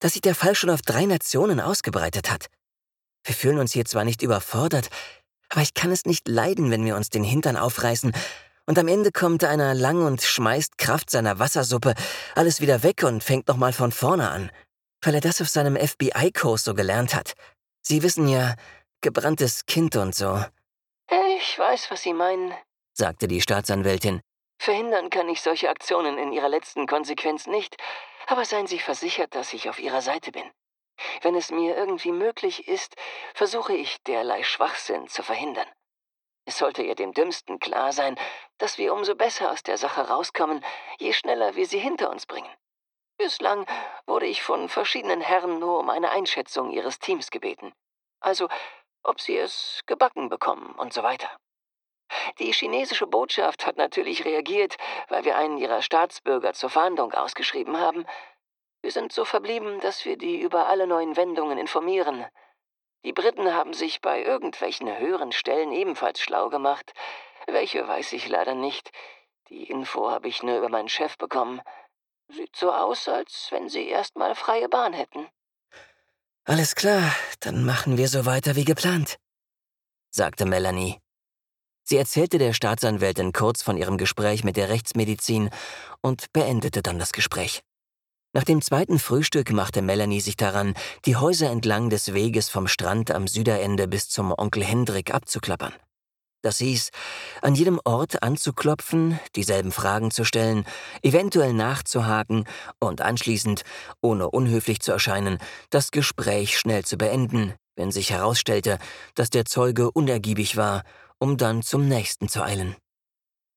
dass 0.00 0.14
sich 0.14 0.22
der 0.22 0.34
Fall 0.34 0.56
schon 0.56 0.70
auf 0.70 0.82
drei 0.82 1.06
Nationen 1.06 1.60
ausgebreitet 1.60 2.28
hat. 2.28 2.46
Wir 3.22 3.36
fühlen 3.36 3.60
uns 3.60 3.72
hier 3.72 3.84
zwar 3.84 4.04
nicht 4.04 4.20
überfordert, 4.20 4.90
Aber 5.48 5.62
ich 5.62 5.74
kann 5.74 5.92
es 5.92 6.04
nicht 6.04 6.26
leiden, 6.26 6.72
wenn 6.72 6.84
wir 6.84 6.96
uns 6.96 7.10
den 7.10 7.22
Hintern 7.22 7.56
aufreißen 7.56 8.12
und 8.66 8.78
am 8.78 8.88
Ende 8.88 9.12
kommt 9.12 9.44
einer 9.44 9.74
lang 9.74 10.04
und 10.04 10.22
schmeißt 10.22 10.76
Kraft 10.78 11.10
seiner 11.10 11.38
Wassersuppe 11.38 11.94
alles 12.34 12.60
wieder 12.60 12.82
weg 12.82 13.04
und 13.04 13.22
fängt 13.22 13.46
nochmal 13.46 13.72
von 13.72 13.92
vorne 13.92 14.30
an, 14.30 14.50
weil 15.02 15.14
er 15.14 15.20
das 15.20 15.40
auf 15.40 15.48
seinem 15.48 15.76
FBI-Kurs 15.76 16.64
so 16.64 16.74
gelernt 16.74 17.14
hat. 17.14 17.34
Sie 17.82 18.02
wissen 18.02 18.26
ja, 18.26 18.56
gebranntes 19.04 19.66
Kind 19.66 19.96
und 19.96 20.14
so. 20.14 20.42
Ich 21.36 21.58
weiß, 21.58 21.90
was 21.90 22.02
Sie 22.02 22.14
meinen, 22.14 22.54
sagte 22.94 23.28
die 23.28 23.42
Staatsanwältin. 23.42 24.22
Verhindern 24.58 25.10
kann 25.10 25.28
ich 25.28 25.42
solche 25.42 25.68
Aktionen 25.68 26.16
in 26.16 26.32
ihrer 26.32 26.48
letzten 26.48 26.86
Konsequenz 26.86 27.46
nicht, 27.46 27.76
aber 28.26 28.46
seien 28.46 28.66
Sie 28.66 28.78
versichert, 28.78 29.34
dass 29.34 29.52
ich 29.52 29.68
auf 29.68 29.78
Ihrer 29.78 30.00
Seite 30.00 30.32
bin. 30.32 30.50
Wenn 31.20 31.34
es 31.34 31.50
mir 31.50 31.76
irgendwie 31.76 32.12
möglich 32.12 32.66
ist, 32.66 32.96
versuche 33.34 33.74
ich 33.74 34.02
derlei 34.04 34.42
Schwachsinn 34.42 35.06
zu 35.06 35.22
verhindern. 35.22 35.68
Es 36.46 36.56
sollte 36.56 36.82
ihr 36.82 36.94
dem 36.94 37.12
Dümmsten 37.12 37.58
klar 37.58 37.92
sein, 37.92 38.18
dass 38.56 38.78
wir 38.78 38.94
umso 38.94 39.14
besser 39.14 39.50
aus 39.50 39.62
der 39.62 39.76
Sache 39.76 40.08
rauskommen, 40.08 40.64
je 40.98 41.12
schneller 41.12 41.56
wir 41.56 41.66
sie 41.66 41.78
hinter 41.78 42.10
uns 42.10 42.24
bringen. 42.24 42.50
Bislang 43.18 43.66
wurde 44.06 44.26
ich 44.26 44.42
von 44.42 44.70
verschiedenen 44.70 45.20
Herren 45.20 45.58
nur 45.58 45.78
um 45.80 45.90
eine 45.90 46.10
Einschätzung 46.10 46.70
ihres 46.70 46.98
Teams 46.98 47.30
gebeten. 47.30 47.74
Also, 48.20 48.48
ob 49.04 49.20
sie 49.20 49.36
es 49.36 49.80
gebacken 49.86 50.28
bekommen 50.28 50.74
und 50.76 50.92
so 50.92 51.02
weiter. 51.02 51.30
Die 52.38 52.52
chinesische 52.52 53.06
Botschaft 53.06 53.66
hat 53.66 53.76
natürlich 53.76 54.24
reagiert, 54.24 54.76
weil 55.08 55.24
wir 55.24 55.36
einen 55.36 55.58
ihrer 55.58 55.82
Staatsbürger 55.82 56.52
zur 56.52 56.70
Fahndung 56.70 57.12
ausgeschrieben 57.12 57.78
haben. 57.78 58.06
Wir 58.82 58.90
sind 58.90 59.12
so 59.12 59.24
verblieben, 59.24 59.80
dass 59.80 60.04
wir 60.04 60.16
die 60.16 60.40
über 60.40 60.66
alle 60.66 60.86
neuen 60.86 61.16
Wendungen 61.16 61.58
informieren. 61.58 62.26
Die 63.04 63.12
Briten 63.12 63.52
haben 63.52 63.74
sich 63.74 64.00
bei 64.00 64.22
irgendwelchen 64.22 64.98
höheren 64.98 65.32
Stellen 65.32 65.72
ebenfalls 65.72 66.20
schlau 66.20 66.48
gemacht. 66.48 66.92
Welche 67.46 67.86
weiß 67.86 68.12
ich 68.14 68.28
leider 68.28 68.54
nicht. 68.54 68.90
Die 69.48 69.64
Info 69.64 70.10
habe 70.10 70.28
ich 70.28 70.42
nur 70.42 70.56
über 70.58 70.70
meinen 70.70 70.88
Chef 70.88 71.18
bekommen. 71.18 71.60
Sieht 72.28 72.56
so 72.56 72.72
aus, 72.72 73.08
als 73.08 73.48
wenn 73.50 73.68
sie 73.68 73.88
erstmal 73.88 74.34
freie 74.34 74.68
Bahn 74.68 74.94
hätten. 74.94 75.28
Alles 76.46 76.74
klar, 76.74 77.10
dann 77.40 77.64
machen 77.64 77.96
wir 77.96 78.06
so 78.06 78.26
weiter 78.26 78.54
wie 78.54 78.66
geplant, 78.66 79.16
sagte 80.10 80.44
Melanie. 80.44 80.98
Sie 81.84 81.96
erzählte 81.96 82.36
der 82.36 82.52
Staatsanwältin 82.52 83.32
kurz 83.32 83.62
von 83.62 83.78
ihrem 83.78 83.96
Gespräch 83.96 84.44
mit 84.44 84.56
der 84.56 84.68
Rechtsmedizin 84.68 85.48
und 86.02 86.32
beendete 86.34 86.82
dann 86.82 86.98
das 86.98 87.12
Gespräch. 87.12 87.62
Nach 88.34 88.44
dem 88.44 88.60
zweiten 88.60 88.98
Frühstück 88.98 89.52
machte 89.52 89.80
Melanie 89.80 90.20
sich 90.20 90.36
daran, 90.36 90.74
die 91.06 91.16
Häuser 91.16 91.50
entlang 91.50 91.88
des 91.88 92.12
Weges 92.12 92.50
vom 92.50 92.68
Strand 92.68 93.10
am 93.10 93.26
Süderende 93.26 93.88
bis 93.88 94.10
zum 94.10 94.34
Onkel 94.36 94.64
Hendrik 94.64 95.14
abzuklappern. 95.14 95.72
Das 96.44 96.58
hieß, 96.58 96.90
an 97.40 97.54
jedem 97.54 97.80
Ort 97.84 98.22
anzuklopfen, 98.22 99.18
dieselben 99.34 99.72
Fragen 99.72 100.10
zu 100.10 100.26
stellen, 100.26 100.66
eventuell 101.00 101.54
nachzuhaken 101.54 102.44
und 102.78 103.00
anschließend, 103.00 103.62
ohne 104.02 104.28
unhöflich 104.28 104.80
zu 104.80 104.92
erscheinen, 104.92 105.38
das 105.70 105.90
Gespräch 105.90 106.58
schnell 106.58 106.84
zu 106.84 106.98
beenden, 106.98 107.54
wenn 107.76 107.90
sich 107.90 108.10
herausstellte, 108.10 108.78
dass 109.14 109.30
der 109.30 109.46
Zeuge 109.46 109.90
unergiebig 109.90 110.58
war, 110.58 110.82
um 111.18 111.38
dann 111.38 111.62
zum 111.62 111.88
nächsten 111.88 112.28
zu 112.28 112.42
eilen. 112.42 112.76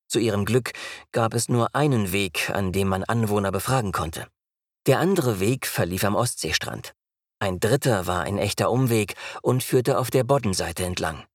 Zu 0.07 0.19
ihrem 0.19 0.45
Glück 0.45 0.71
gab 1.11 1.33
es 1.33 1.49
nur 1.49 1.75
einen 1.75 2.13
Weg, 2.13 2.49
an 2.51 2.71
dem 2.71 2.87
man 2.87 3.03
Anwohner 3.03 3.51
befragen 3.51 3.91
konnte. 3.91 4.27
Der 4.85 4.99
andere 4.99 5.41
Weg 5.41 5.67
verlief 5.67 6.05
am 6.05 6.15
Ostseestrand. 6.15 6.93
Ein 7.39 7.59
dritter 7.59 8.07
war 8.07 8.21
ein 8.21 8.37
echter 8.37 8.71
Umweg 8.71 9.15
und 9.41 9.61
führte 9.61 9.97
auf 9.97 10.09
der 10.09 10.23
Boddenseite 10.23 10.85
entlang. 10.85 11.25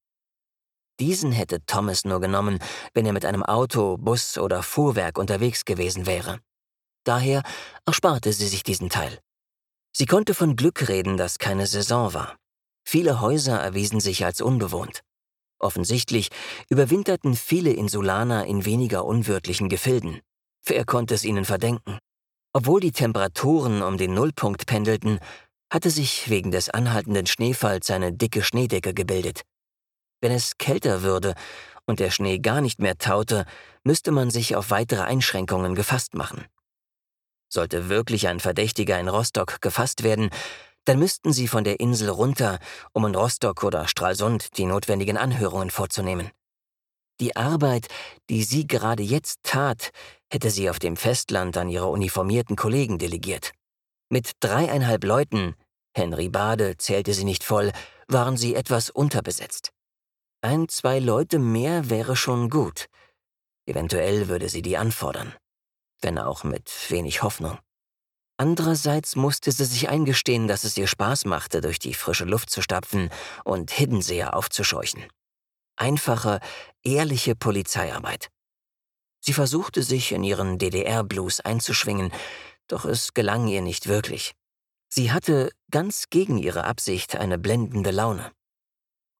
Diesen 1.00 1.32
hätte 1.32 1.64
Thomas 1.66 2.04
nur 2.04 2.20
genommen, 2.20 2.58
wenn 2.94 3.06
er 3.06 3.12
mit 3.12 3.24
einem 3.24 3.42
Auto, 3.42 3.96
Bus 3.96 4.38
oder 4.38 4.62
Fuhrwerk 4.62 5.18
unterwegs 5.18 5.64
gewesen 5.64 6.06
wäre. 6.06 6.38
Daher 7.04 7.42
ersparte 7.86 8.32
sie 8.32 8.46
sich 8.46 8.62
diesen 8.62 8.90
Teil. 8.90 9.18
Sie 9.94 10.06
konnte 10.06 10.34
von 10.34 10.56
Glück 10.56 10.88
reden, 10.88 11.16
dass 11.16 11.38
keine 11.38 11.66
Saison 11.66 12.14
war. 12.14 12.36
Viele 12.84 13.20
Häuser 13.20 13.58
erwiesen 13.58 14.00
sich 14.00 14.24
als 14.24 14.40
unbewohnt. 14.40 15.02
Offensichtlich 15.58 16.28
überwinterten 16.68 17.36
viele 17.36 17.72
Insulaner 17.72 18.46
in 18.46 18.64
weniger 18.64 19.04
unwirtlichen 19.04 19.68
Gefilden. 19.68 20.20
Wer 20.64 20.84
konnte 20.84 21.14
es 21.14 21.24
ihnen 21.24 21.44
verdenken? 21.44 21.98
Obwohl 22.52 22.80
die 22.80 22.92
Temperaturen 22.92 23.82
um 23.82 23.96
den 23.96 24.14
Nullpunkt 24.14 24.66
pendelten, 24.66 25.20
hatte 25.72 25.90
sich 25.90 26.28
wegen 26.28 26.50
des 26.50 26.68
anhaltenden 26.68 27.26
Schneefalls 27.26 27.90
eine 27.90 28.12
dicke 28.12 28.42
Schneedecke 28.42 28.92
gebildet. 28.92 29.42
Wenn 30.22 30.32
es 30.32 30.56
kälter 30.56 31.02
würde 31.02 31.34
und 31.84 32.00
der 32.00 32.10
Schnee 32.10 32.38
gar 32.38 32.60
nicht 32.60 32.78
mehr 32.78 32.96
taute, 32.96 33.44
müsste 33.82 34.12
man 34.12 34.30
sich 34.30 34.54
auf 34.54 34.70
weitere 34.70 35.02
Einschränkungen 35.02 35.74
gefasst 35.74 36.14
machen. 36.14 36.46
Sollte 37.48 37.88
wirklich 37.88 38.28
ein 38.28 38.40
Verdächtiger 38.40 38.98
in 38.98 39.08
Rostock 39.08 39.60
gefasst 39.60 40.04
werden, 40.04 40.30
dann 40.84 40.98
müssten 40.98 41.32
sie 41.32 41.48
von 41.48 41.64
der 41.64 41.80
Insel 41.80 42.08
runter, 42.08 42.60
um 42.92 43.04
in 43.04 43.14
Rostock 43.14 43.64
oder 43.64 43.88
Stralsund 43.88 44.56
die 44.56 44.64
notwendigen 44.64 45.16
Anhörungen 45.16 45.70
vorzunehmen. 45.70 46.30
Die 47.20 47.36
Arbeit, 47.36 47.88
die 48.30 48.44
sie 48.44 48.66
gerade 48.66 49.02
jetzt 49.02 49.40
tat, 49.42 49.90
hätte 50.30 50.50
sie 50.50 50.70
auf 50.70 50.78
dem 50.78 50.96
Festland 50.96 51.56
an 51.56 51.68
ihre 51.68 51.88
uniformierten 51.88 52.56
Kollegen 52.56 52.98
delegiert. 52.98 53.52
Mit 54.08 54.32
dreieinhalb 54.40 55.04
Leuten, 55.04 55.54
Henry 55.94 56.28
Bade 56.28 56.76
zählte 56.78 57.12
sie 57.12 57.24
nicht 57.24 57.44
voll, 57.44 57.72
waren 58.08 58.36
sie 58.36 58.54
etwas 58.54 58.88
unterbesetzt. 58.88 59.72
Ein, 60.44 60.68
zwei 60.68 60.98
Leute 60.98 61.38
mehr 61.38 61.88
wäre 61.88 62.16
schon 62.16 62.50
gut. 62.50 62.86
Eventuell 63.64 64.26
würde 64.26 64.48
sie 64.48 64.60
die 64.60 64.76
anfordern, 64.76 65.32
wenn 66.00 66.18
auch 66.18 66.42
mit 66.42 66.68
wenig 66.88 67.22
Hoffnung. 67.22 67.60
Andererseits 68.38 69.14
musste 69.14 69.52
sie 69.52 69.64
sich 69.64 69.88
eingestehen, 69.88 70.48
dass 70.48 70.64
es 70.64 70.76
ihr 70.76 70.88
Spaß 70.88 71.26
machte, 71.26 71.60
durch 71.60 71.78
die 71.78 71.94
frische 71.94 72.24
Luft 72.24 72.50
zu 72.50 72.60
stapfen 72.60 73.08
und 73.44 73.70
Hiddenseher 73.70 74.34
aufzuscheuchen. 74.34 75.04
Einfache, 75.76 76.40
ehrliche 76.82 77.36
Polizeiarbeit. 77.36 78.28
Sie 79.20 79.34
versuchte 79.34 79.84
sich 79.84 80.10
in 80.10 80.24
ihren 80.24 80.58
DDR-Blues 80.58 81.38
einzuschwingen, 81.38 82.10
doch 82.66 82.84
es 82.84 83.14
gelang 83.14 83.46
ihr 83.46 83.62
nicht 83.62 83.86
wirklich. 83.86 84.34
Sie 84.88 85.12
hatte, 85.12 85.52
ganz 85.70 86.06
gegen 86.10 86.36
ihre 86.36 86.64
Absicht, 86.64 87.14
eine 87.14 87.38
blendende 87.38 87.92
Laune. 87.92 88.32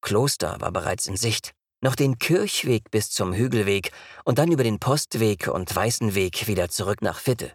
Kloster 0.02 0.61
war 0.61 0.73
bereits 0.73 1.06
in 1.06 1.16
Sicht, 1.16 1.52
noch 1.80 1.94
den 1.94 2.18
Kirchweg 2.18 2.90
bis 2.90 3.11
zum 3.11 3.32
Hügelweg 3.32 3.92
und 4.25 4.38
dann 4.38 4.52
über 4.52 4.64
den 4.64 4.78
Postweg 4.78 5.49
und 5.49 5.75
Weißenweg 5.75 6.47
wieder 6.47 6.68
zurück 6.68 7.00
nach 7.00 7.18
Fitte. 7.18 7.52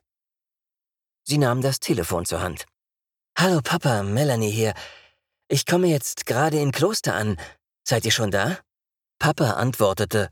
Sie 1.24 1.38
nahm 1.38 1.62
das 1.62 1.80
Telefon 1.80 2.26
zur 2.26 2.42
Hand. 2.42 2.66
Hallo 3.38 3.62
Papa, 3.62 4.02
Melanie 4.02 4.50
hier. 4.50 4.74
Ich 5.50 5.66
komme 5.66 5.88
jetzt 5.88 6.26
gerade 6.26 6.58
in 6.58 6.72
Kloster 6.72 7.14
an. 7.14 7.38
Seid 7.84 8.06
ihr 8.06 8.12
schon 8.12 8.32
da? 8.32 8.58
Papa 9.20 9.52
antwortete, 9.52 10.32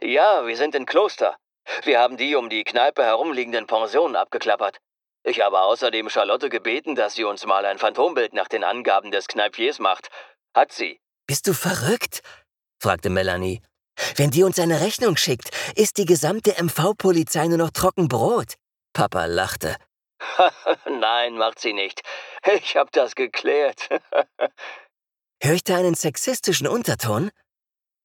Ja, 0.00 0.46
wir 0.46 0.56
sind 0.56 0.74
in 0.74 0.86
Kloster. 0.86 1.36
Wir 1.84 2.00
haben 2.00 2.16
die 2.16 2.34
um 2.34 2.48
die 2.50 2.64
Kneipe 2.64 3.04
herumliegenden 3.04 3.66
Pensionen 3.66 4.16
abgeklappert. 4.16 4.78
Ich 5.22 5.40
habe 5.40 5.60
außerdem 5.60 6.08
Charlotte 6.08 6.48
gebeten, 6.48 6.94
dass 6.94 7.14
sie 7.14 7.24
uns 7.24 7.46
mal 7.46 7.64
ein 7.64 7.78
Phantombild 7.78 8.32
nach 8.32 8.48
den 8.48 8.64
Angaben 8.64 9.10
des 9.10 9.28
Kneipiers 9.28 9.78
macht. 9.78 10.08
Hat 10.54 10.72
sie. 10.72 11.01
Bist 11.32 11.46
du 11.46 11.54
verrückt? 11.54 12.20
fragte 12.78 13.08
Melanie. 13.08 13.62
Wenn 14.16 14.30
die 14.30 14.42
uns 14.42 14.58
eine 14.58 14.82
Rechnung 14.82 15.16
schickt, 15.16 15.48
ist 15.76 15.96
die 15.96 16.04
gesamte 16.04 16.62
MV-Polizei 16.62 17.46
nur 17.46 17.56
noch 17.56 17.70
Trockenbrot. 17.70 18.56
Papa 18.92 19.24
lachte. 19.24 19.76
Nein, 20.84 21.38
macht 21.38 21.58
sie 21.58 21.72
nicht. 21.72 22.02
Ich 22.54 22.76
hab 22.76 22.92
das 22.92 23.14
geklärt. 23.14 23.88
Hör 25.42 25.54
ich 25.54 25.64
da 25.64 25.78
einen 25.78 25.94
sexistischen 25.94 26.66
Unterton? 26.68 27.30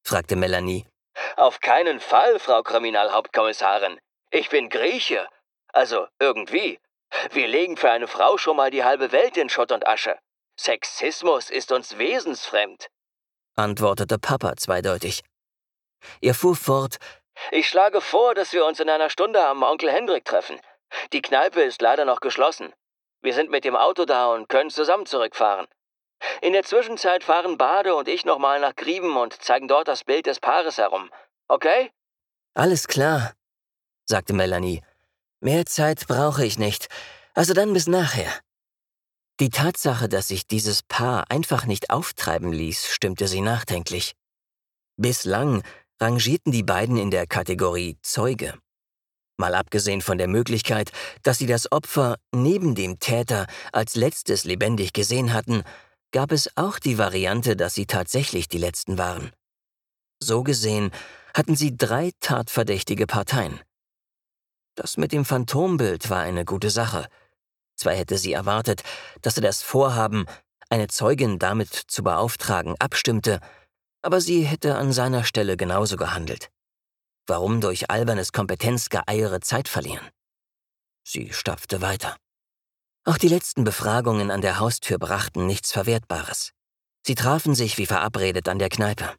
fragte 0.06 0.38
Melanie. 0.38 0.88
Auf 1.36 1.60
keinen 1.60 2.00
Fall, 2.00 2.40
Frau 2.40 2.64
Kriminalhauptkommissarin. 2.64 4.00
Ich 4.32 4.48
bin 4.48 4.70
Grieche. 4.70 5.28
Also 5.74 6.08
irgendwie. 6.18 6.80
Wir 7.32 7.50
legen 7.50 7.76
für 7.76 7.92
eine 7.92 8.08
Frau 8.08 8.38
schon 8.38 8.56
mal 8.56 8.72
die 8.72 8.86
halbe 8.86 9.12
Welt 9.12 9.36
in 9.36 9.50
Schutt 9.50 9.74
und 9.74 9.86
Asche. 9.86 10.18
Sexismus 10.58 11.50
ist 11.50 11.74
uns 11.74 11.98
wesensfremd, 11.98 12.88
antwortete 13.58 14.18
Papa 14.20 14.56
zweideutig. 14.56 15.24
Er 16.22 16.34
fuhr 16.34 16.56
fort. 16.56 16.98
Ich 17.52 17.68
schlage 17.68 18.02
vor, 18.02 18.36
dass 18.36 18.54
wir 18.54 18.66
uns 18.66 18.80
in 18.80 18.90
einer 18.90 19.10
Stunde 19.10 19.46
am 19.46 19.64
Onkel 19.64 19.92
Hendrik 19.92 20.26
treffen. 20.26 20.60
Die 21.14 21.22
Kneipe 21.22 21.62
ist 21.62 21.82
leider 21.82 22.06
noch 22.06 22.20
geschlossen. 22.20 22.74
Wir 23.22 23.34
sind 23.34 23.50
mit 23.50 23.66
dem 23.66 23.76
Auto 23.76 24.06
da 24.06 24.34
und 24.34 24.48
können 24.50 24.70
zusammen 24.70 25.06
zurückfahren. 25.06 25.68
In 26.42 26.54
der 26.54 26.64
Zwischenzeit 26.64 27.24
fahren 27.24 27.58
Bade 27.58 27.96
und 27.96 28.08
ich 28.08 28.26
nochmal 28.26 28.60
nach 28.60 28.76
Grieben 28.76 29.16
und 29.18 29.34
zeigen 29.34 29.68
dort 29.68 29.88
das 29.88 30.04
Bild 30.04 30.26
des 30.26 30.40
Paares 30.40 30.78
herum. 30.78 31.12
Okay? 31.48 31.92
Alles 32.54 32.88
klar, 32.88 33.34
sagte 34.06 34.34
Melanie. 34.34 34.82
Mehr 35.40 35.66
Zeit 35.66 36.08
brauche 36.08 36.44
ich 36.44 36.58
nicht. 36.58 36.88
Also 37.36 37.54
dann 37.54 37.74
bis 37.74 37.86
nachher. 37.86 38.32
Die 39.40 39.50
Tatsache, 39.52 40.10
dass 40.10 40.30
sich 40.30 40.48
dieses 40.48 40.82
Paar 40.82 41.30
einfach 41.30 41.66
nicht 41.66 41.92
auftreiben 41.92 42.52
ließ, 42.52 42.88
stimmte 42.88 43.28
sie 43.28 43.42
nachdenklich. 43.42 44.16
Bislang 45.00 45.62
rangierten 46.02 46.52
die 46.52 46.64
beiden 46.64 46.98
in 46.98 47.12
der 47.12 47.28
Kategorie 47.28 47.98
Zeuge. 48.02 48.58
Mal 49.40 49.54
abgesehen 49.54 50.02
von 50.02 50.18
der 50.18 50.28
Möglichkeit, 50.28 50.92
dass 51.22 51.38
sie 51.38 51.46
das 51.46 51.72
Opfer 51.72 52.18
neben 52.34 52.74
dem 52.74 52.98
Täter 52.98 53.46
als 53.72 53.96
letztes 53.96 54.44
lebendig 54.46 54.94
gesehen 54.94 55.34
hatten, 55.34 55.64
gab 56.12 56.32
es 56.32 56.50
auch 56.56 56.80
die 56.80 56.98
Variante, 56.98 57.56
dass 57.56 57.76
sie 57.76 57.86
tatsächlich 57.86 58.48
die 58.48 58.58
Letzten 58.58 58.98
waren. 58.98 59.32
So 60.20 60.42
gesehen 60.42 60.90
hatten 61.36 61.56
sie 61.56 61.78
drei 61.78 62.12
tatverdächtige 62.22 63.06
Parteien. 63.06 63.60
Das 64.74 64.98
mit 64.98 65.12
dem 65.12 65.26
Phantombild 65.26 66.10
war 66.10 66.22
eine 66.22 66.46
gute 66.46 66.72
Sache. 66.72 67.08
Zwar 67.78 67.94
hätte 67.94 68.18
sie 68.18 68.34
erwartet, 68.34 68.84
dass 69.22 69.38
er 69.38 69.44
das 69.44 69.62
Vorhaben, 69.62 70.26
eine 70.70 70.88
Zeugin 70.88 71.40
damit 71.40 71.70
zu 71.70 72.04
beauftragen, 72.04 72.76
abstimmte, 72.80 73.40
aber 74.02 74.20
sie 74.20 74.44
hätte 74.44 74.76
an 74.76 74.92
seiner 74.92 75.24
Stelle 75.24 75.56
genauso 75.56 75.96
gehandelt. 75.96 76.50
Warum 77.28 77.62
durch 77.62 77.90
albernes 77.90 78.32
Kompetenzgeeiere 78.32 79.40
Zeit 79.42 79.68
verlieren? 79.68 80.08
Sie 81.04 81.32
stapfte 81.32 81.82
weiter. 81.82 82.18
Auch 83.06 83.18
die 83.18 83.30
letzten 83.30 83.64
Befragungen 83.64 84.32
an 84.32 84.42
der 84.42 84.60
Haustür 84.60 84.98
brachten 84.98 85.46
nichts 85.46 85.72
Verwertbares. 85.72 86.52
Sie 87.06 87.16
trafen 87.16 87.56
sich 87.56 87.78
wie 87.78 87.86
verabredet 87.86 88.50
an 88.50 88.60
der 88.60 88.70
Kneipe. 88.70 89.16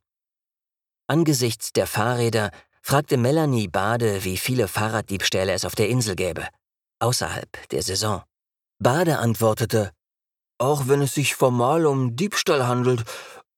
Angesichts 1.07 1.73
der 1.73 1.87
Fahrräder 1.87 2.51
fragte 2.83 3.17
Melanie 3.17 3.69
Bade, 3.69 4.25
wie 4.25 4.37
viele 4.37 4.69
Fahrraddiebstähle 4.69 5.53
es 5.53 5.65
auf 5.65 5.75
der 5.75 5.89
Insel 5.89 6.17
gäbe, 6.17 6.47
außerhalb 6.99 7.69
der 7.71 7.83
Saison. 7.83 8.23
Bade 8.81 9.19
antwortete, 9.19 9.91
auch 10.59 10.87
wenn 10.87 11.03
es 11.03 11.15
sich 11.15 11.35
formal 11.35 11.85
um 11.85 12.15
Diebstahl 12.15 12.69
handelt, 12.69 13.05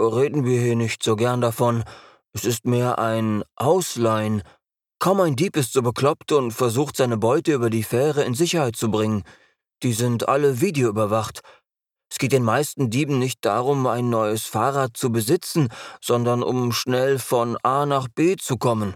reden 0.00 0.44
wir 0.44 0.60
hier 0.60 0.76
nicht 0.76 1.02
so 1.02 1.14
gern 1.14 1.40
davon, 1.42 1.84
es 2.32 2.44
ist 2.44 2.64
mehr 2.64 2.98
ein 2.98 3.42
Ausleihen. 3.56 4.42
Kaum 4.98 5.20
ein 5.20 5.36
Dieb 5.36 5.56
ist 5.56 5.72
so 5.72 5.82
bekloppt 5.82 6.32
und 6.32 6.52
versucht 6.52 6.96
seine 6.96 7.18
Beute 7.18 7.52
über 7.52 7.68
die 7.68 7.82
Fähre 7.82 8.24
in 8.24 8.34
Sicherheit 8.34 8.76
zu 8.76 8.90
bringen. 8.90 9.24
Die 9.82 9.92
sind 9.92 10.28
alle 10.28 10.60
videoüberwacht. 10.60 11.40
Es 12.10 12.18
geht 12.18 12.32
den 12.32 12.42
meisten 12.42 12.90
Dieben 12.90 13.18
nicht 13.18 13.44
darum, 13.44 13.86
ein 13.86 14.10
neues 14.10 14.44
Fahrrad 14.44 14.96
zu 14.96 15.10
besitzen, 15.10 15.68
sondern 16.00 16.42
um 16.42 16.72
schnell 16.72 17.18
von 17.18 17.56
A 17.62 17.84
nach 17.84 18.08
B 18.08 18.36
zu 18.36 18.56
kommen. 18.56 18.94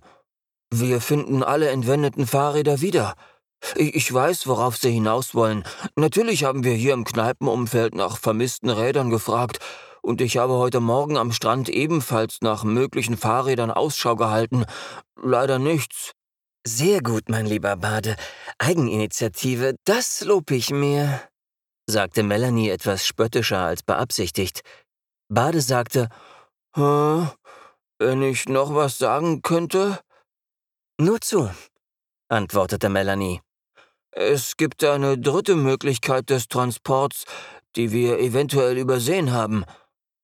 Wir 0.73 1.00
finden 1.00 1.43
alle 1.43 1.69
entwendeten 1.69 2.26
Fahrräder 2.26 2.81
wieder. 2.81 3.14
Ich 3.76 4.12
weiß, 4.12 4.47
worauf 4.47 4.76
Sie 4.76 4.90
hinaus 4.90 5.35
wollen. 5.35 5.64
Natürlich 5.97 6.44
haben 6.44 6.64
wir 6.64 6.75
hier 6.75 6.92
im 6.94 7.04
Kneipenumfeld 7.04 7.94
nach 7.94 8.18
vermissten 8.18 8.71
Rädern 8.71 9.11
gefragt, 9.11 9.59
und 10.02 10.21
ich 10.21 10.37
habe 10.37 10.52
heute 10.54 10.80
Morgen 10.80 11.16
am 11.16 11.33
Strand 11.33 11.71
ebenfalls 11.71 12.42
nach 12.42 12.62
möglichen 12.62 13.16
Fahrrädern 13.16 13.71
Ausschau 13.71 14.16
gehalten. 14.16 14.66
Leider 15.16 15.59
nichts. 15.59 16.12
Sehr 16.66 17.00
gut, 17.00 17.30
mein 17.30 17.47
lieber 17.47 17.76
Bade. 17.76 18.16
Eigeninitiative, 18.59 19.76
das 19.85 20.23
lob 20.23 20.50
ich 20.50 20.68
mir, 20.71 21.23
sagte 21.87 22.23
Melanie 22.23 22.68
etwas 22.68 23.06
spöttischer 23.06 23.61
als 23.61 23.83
beabsichtigt. 23.83 24.61
Bade 25.30 25.62
sagte, 25.62 26.11
Hä? 26.76 27.28
Wenn 27.99 28.23
ich 28.23 28.49
noch 28.49 28.75
was 28.75 28.99
sagen 28.99 29.40
könnte? 29.40 30.00
Nur 31.00 31.21
zu, 31.21 31.50
antwortete 32.28 32.88
Melanie. 32.88 33.40
Es 34.16 34.56
gibt 34.56 34.85
eine 34.85 35.18
dritte 35.18 35.56
Möglichkeit 35.56 36.30
des 36.30 36.49
Transports, 36.49 37.25
die 37.76 37.92
wir 37.92 38.18
eventuell 38.21 38.78
übersehen 38.78 39.33
haben 39.33 39.64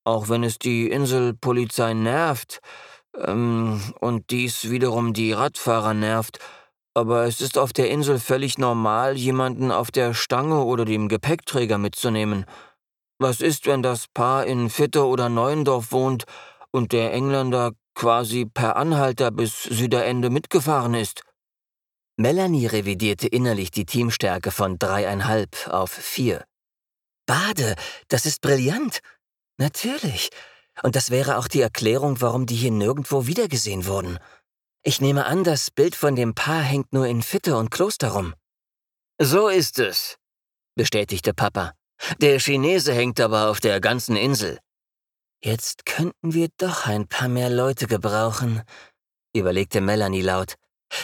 auch 0.04 0.28
wenn 0.28 0.42
es 0.44 0.58
die 0.58 0.88
Inselpolizei 0.88 1.94
nervt, 1.94 2.60
ähm, 3.16 3.80
und 4.00 4.30
dies 4.30 4.70
wiederum 4.70 5.12
die 5.12 5.32
Radfahrer 5.32 5.94
nervt, 5.94 6.38
aber 6.94 7.24
es 7.24 7.40
ist 7.40 7.58
auf 7.58 7.72
der 7.72 7.90
Insel 7.90 8.18
völlig 8.18 8.58
normal, 8.58 9.16
jemanden 9.16 9.70
auf 9.70 9.90
der 9.90 10.14
Stange 10.14 10.64
oder 10.64 10.84
dem 10.84 11.08
Gepäckträger 11.08 11.78
mitzunehmen. 11.78 12.44
Was 13.18 13.40
ist, 13.40 13.66
wenn 13.66 13.82
das 13.82 14.06
Paar 14.12 14.46
in 14.46 14.70
Fitter 14.70 15.06
oder 15.06 15.28
Neuendorf 15.28 15.92
wohnt 15.92 16.24
und 16.72 16.92
der 16.92 17.12
Engländer 17.12 17.72
quasi 17.94 18.46
per 18.46 18.76
Anhalter 18.76 19.30
bis 19.30 19.62
Süderende 19.62 20.30
mitgefahren 20.30 20.94
ist? 20.94 21.22
Melanie 22.20 22.66
revidierte 22.66 23.28
innerlich 23.28 23.70
die 23.70 23.86
Teamstärke 23.86 24.50
von 24.50 24.78
dreieinhalb 24.78 25.68
auf 25.68 25.90
vier. 25.90 26.44
Bade, 27.24 27.76
das 28.08 28.26
ist 28.26 28.42
brillant. 28.42 29.00
Natürlich. 29.56 30.28
Und 30.82 30.96
das 30.96 31.08
wäre 31.08 31.38
auch 31.38 31.48
die 31.48 31.62
Erklärung, 31.62 32.20
warum 32.20 32.44
die 32.44 32.56
hier 32.56 32.72
nirgendwo 32.72 33.26
wiedergesehen 33.26 33.86
wurden. 33.86 34.18
Ich 34.82 35.00
nehme 35.00 35.24
an, 35.24 35.44
das 35.44 35.70
Bild 35.70 35.96
von 35.96 36.14
dem 36.14 36.34
Paar 36.34 36.60
hängt 36.60 36.92
nur 36.92 37.06
in 37.06 37.22
Fitte 37.22 37.56
und 37.56 37.70
Kloster 37.70 38.10
rum. 38.10 38.34
So 39.18 39.48
ist 39.48 39.78
es, 39.78 40.18
bestätigte 40.76 41.32
Papa. 41.32 41.72
Der 42.20 42.38
Chinese 42.38 42.92
hängt 42.92 43.18
aber 43.18 43.48
auf 43.48 43.60
der 43.60 43.80
ganzen 43.80 44.16
Insel. 44.16 44.58
Jetzt 45.42 45.86
könnten 45.86 46.34
wir 46.34 46.48
doch 46.58 46.86
ein 46.86 47.08
paar 47.08 47.28
mehr 47.28 47.48
Leute 47.48 47.86
gebrauchen, 47.86 48.62
überlegte 49.34 49.80
Melanie 49.80 50.20
laut. 50.20 50.56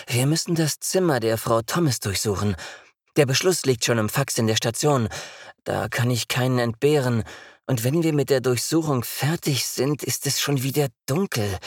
Wir 0.06 0.26
müssen 0.26 0.54
das 0.54 0.78
Zimmer 0.80 1.20
der 1.20 1.38
Frau 1.38 1.62
Thomas 1.62 2.00
durchsuchen. 2.00 2.56
Der 3.16 3.26
Beschluss 3.26 3.64
liegt 3.64 3.84
schon 3.84 3.98
im 3.98 4.08
Fax 4.08 4.38
in 4.38 4.46
der 4.46 4.56
Station. 4.56 5.08
Da 5.64 5.88
kann 5.88 6.10
ich 6.10 6.28
keinen 6.28 6.58
entbehren. 6.58 7.24
Und 7.66 7.82
wenn 7.82 8.02
wir 8.02 8.12
mit 8.12 8.30
der 8.30 8.40
Durchsuchung 8.40 9.02
fertig 9.02 9.66
sind, 9.66 10.02
ist 10.02 10.26
es 10.26 10.40
schon 10.40 10.62
wieder 10.62 10.88
dunkel. 11.06 11.58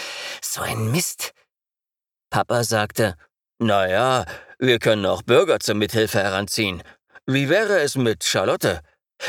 So 0.42 0.62
ein 0.62 0.92
Mist. 0.92 1.34
Papa 2.30 2.64
sagte, 2.64 3.16
Na 3.58 3.88
ja, 3.88 4.26
wir 4.60 4.80
können 4.80 5.06
auch 5.06 5.24
Bürger 5.24 5.60
zur 5.60 5.76
Mithilfe 5.76 6.20
heranziehen. 6.20 6.84
Wie 7.26 7.50
wäre 7.50 7.80
es 7.80 7.96
mit 7.96 8.24
Charlotte? 8.24 8.82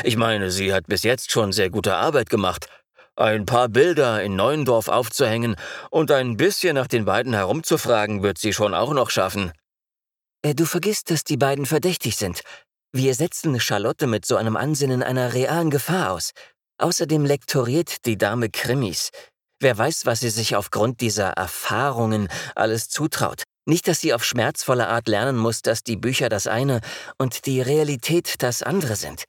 Ich 0.03 0.15
meine, 0.15 0.51
sie 0.51 0.73
hat 0.73 0.87
bis 0.87 1.03
jetzt 1.03 1.31
schon 1.31 1.51
sehr 1.51 1.69
gute 1.69 1.95
Arbeit 1.95 2.29
gemacht. 2.29 2.67
Ein 3.15 3.45
paar 3.45 3.67
Bilder 3.69 4.23
in 4.23 4.35
Neuendorf 4.35 4.87
aufzuhängen 4.87 5.55
und 5.89 6.11
ein 6.11 6.37
bisschen 6.37 6.75
nach 6.75 6.87
den 6.87 7.05
beiden 7.05 7.33
herumzufragen, 7.33 8.23
wird 8.23 8.37
sie 8.37 8.53
schon 8.53 8.73
auch 8.73 8.93
noch 8.93 9.09
schaffen. 9.09 9.51
Äh, 10.41 10.55
du 10.55 10.65
vergisst, 10.65 11.11
dass 11.11 11.23
die 11.23 11.37
beiden 11.37 11.65
verdächtig 11.65 12.15
sind. 12.15 12.41
Wir 12.93 13.13
setzen 13.13 13.59
Charlotte 13.59 14.07
mit 14.07 14.25
so 14.25 14.35
einem 14.37 14.57
Ansinnen 14.57 15.03
einer 15.03 15.33
realen 15.33 15.69
Gefahr 15.69 16.11
aus. 16.11 16.31
Außerdem 16.77 17.25
lektoriert 17.25 18.05
die 18.05 18.17
Dame 18.17 18.49
Krimis. 18.49 19.11
Wer 19.59 19.77
weiß, 19.77 20.05
was 20.05 20.21
sie 20.21 20.31
sich 20.31 20.55
aufgrund 20.55 21.01
dieser 21.01 21.29
Erfahrungen 21.29 22.27
alles 22.55 22.89
zutraut. 22.89 23.43
Nicht, 23.65 23.87
dass 23.87 23.99
sie 23.99 24.13
auf 24.13 24.25
schmerzvolle 24.25 24.87
Art 24.87 25.07
lernen 25.07 25.37
muss, 25.37 25.61
dass 25.61 25.83
die 25.83 25.95
Bücher 25.95 26.29
das 26.29 26.47
eine 26.47 26.81
und 27.19 27.45
die 27.45 27.61
Realität 27.61 28.41
das 28.41 28.63
andere 28.63 28.95
sind. 28.95 29.25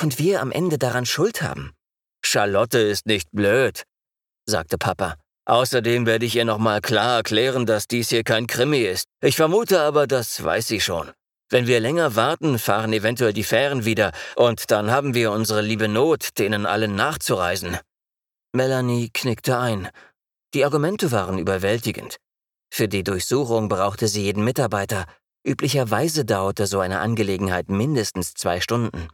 Und 0.00 0.18
wir 0.18 0.40
am 0.40 0.50
Ende 0.50 0.78
daran 0.78 1.04
Schuld 1.04 1.42
haben. 1.42 1.75
Charlotte 2.26 2.78
ist 2.78 3.06
nicht 3.06 3.28
blöd, 3.30 3.84
sagte 4.46 4.78
Papa. 4.78 5.14
Außerdem 5.44 6.06
werde 6.06 6.26
ich 6.26 6.34
ihr 6.34 6.44
nochmal 6.44 6.80
klar 6.80 7.18
erklären, 7.18 7.66
dass 7.66 7.86
dies 7.86 8.08
hier 8.08 8.24
kein 8.24 8.48
Krimi 8.48 8.80
ist. 8.80 9.06
Ich 9.22 9.36
vermute 9.36 9.80
aber, 9.80 10.08
das 10.08 10.42
weiß 10.42 10.66
sie 10.66 10.80
schon. 10.80 11.12
Wenn 11.50 11.68
wir 11.68 11.78
länger 11.78 12.16
warten, 12.16 12.58
fahren 12.58 12.92
eventuell 12.92 13.32
die 13.32 13.44
Fähren 13.44 13.84
wieder, 13.84 14.10
und 14.34 14.72
dann 14.72 14.90
haben 14.90 15.14
wir 15.14 15.30
unsere 15.30 15.62
liebe 15.62 15.86
Not, 15.86 16.36
denen 16.38 16.66
allen 16.66 16.96
nachzureisen. 16.96 17.78
Melanie 18.52 19.10
knickte 19.14 19.56
ein. 19.58 19.88
Die 20.52 20.64
Argumente 20.64 21.12
waren 21.12 21.38
überwältigend. 21.38 22.16
Für 22.74 22.88
die 22.88 23.04
Durchsuchung 23.04 23.68
brauchte 23.68 24.08
sie 24.08 24.24
jeden 24.24 24.42
Mitarbeiter. 24.42 25.06
Üblicherweise 25.46 26.24
dauerte 26.24 26.66
so 26.66 26.80
eine 26.80 26.98
Angelegenheit 26.98 27.68
mindestens 27.68 28.34
zwei 28.34 28.60
Stunden. 28.60 29.08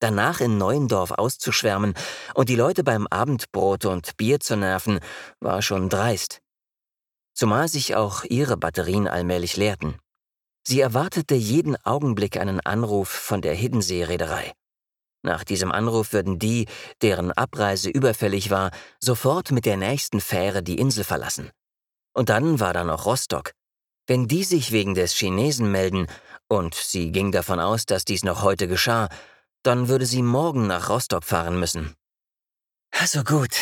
Danach 0.00 0.40
in 0.40 0.58
Neuendorf 0.58 1.10
auszuschwärmen 1.10 1.94
und 2.34 2.48
die 2.48 2.56
Leute 2.56 2.84
beim 2.84 3.06
Abendbrot 3.06 3.86
und 3.86 4.16
Bier 4.16 4.40
zu 4.40 4.56
nerven, 4.56 5.00
war 5.40 5.62
schon 5.62 5.88
dreist. 5.88 6.40
Zumal 7.34 7.68
sich 7.68 7.96
auch 7.96 8.24
ihre 8.24 8.56
Batterien 8.56 9.08
allmählich 9.08 9.56
leerten. 9.56 9.98
Sie 10.66 10.80
erwartete 10.80 11.34
jeden 11.34 11.76
Augenblick 11.84 12.36
einen 12.36 12.60
Anruf 12.60 13.08
von 13.08 13.40
der 13.40 13.54
Hiddensee-Reederei. 13.54 14.52
Nach 15.22 15.44
diesem 15.44 15.72
Anruf 15.72 16.12
würden 16.12 16.38
die, 16.38 16.66
deren 17.02 17.32
Abreise 17.32 17.90
überfällig 17.90 18.50
war, 18.50 18.70
sofort 19.00 19.50
mit 19.50 19.64
der 19.64 19.76
nächsten 19.76 20.20
Fähre 20.20 20.62
die 20.62 20.78
Insel 20.78 21.04
verlassen. 21.04 21.50
Und 22.14 22.28
dann 22.28 22.60
war 22.60 22.72
da 22.72 22.84
noch 22.84 23.06
Rostock. 23.06 23.52
Wenn 24.06 24.28
die 24.28 24.44
sich 24.44 24.72
wegen 24.72 24.94
des 24.94 25.12
Chinesen 25.14 25.70
melden, 25.70 26.06
und 26.48 26.74
sie 26.74 27.10
ging 27.10 27.32
davon 27.32 27.58
aus, 27.58 27.86
dass 27.86 28.04
dies 28.04 28.22
noch 28.22 28.42
heute 28.42 28.68
geschah, 28.68 29.08
dann 29.66 29.88
würde 29.88 30.06
sie 30.06 30.22
morgen 30.22 30.66
nach 30.66 30.88
Rostock 30.88 31.24
fahren 31.24 31.58
müssen. 31.58 31.94
Also 32.92 33.24
gut, 33.24 33.56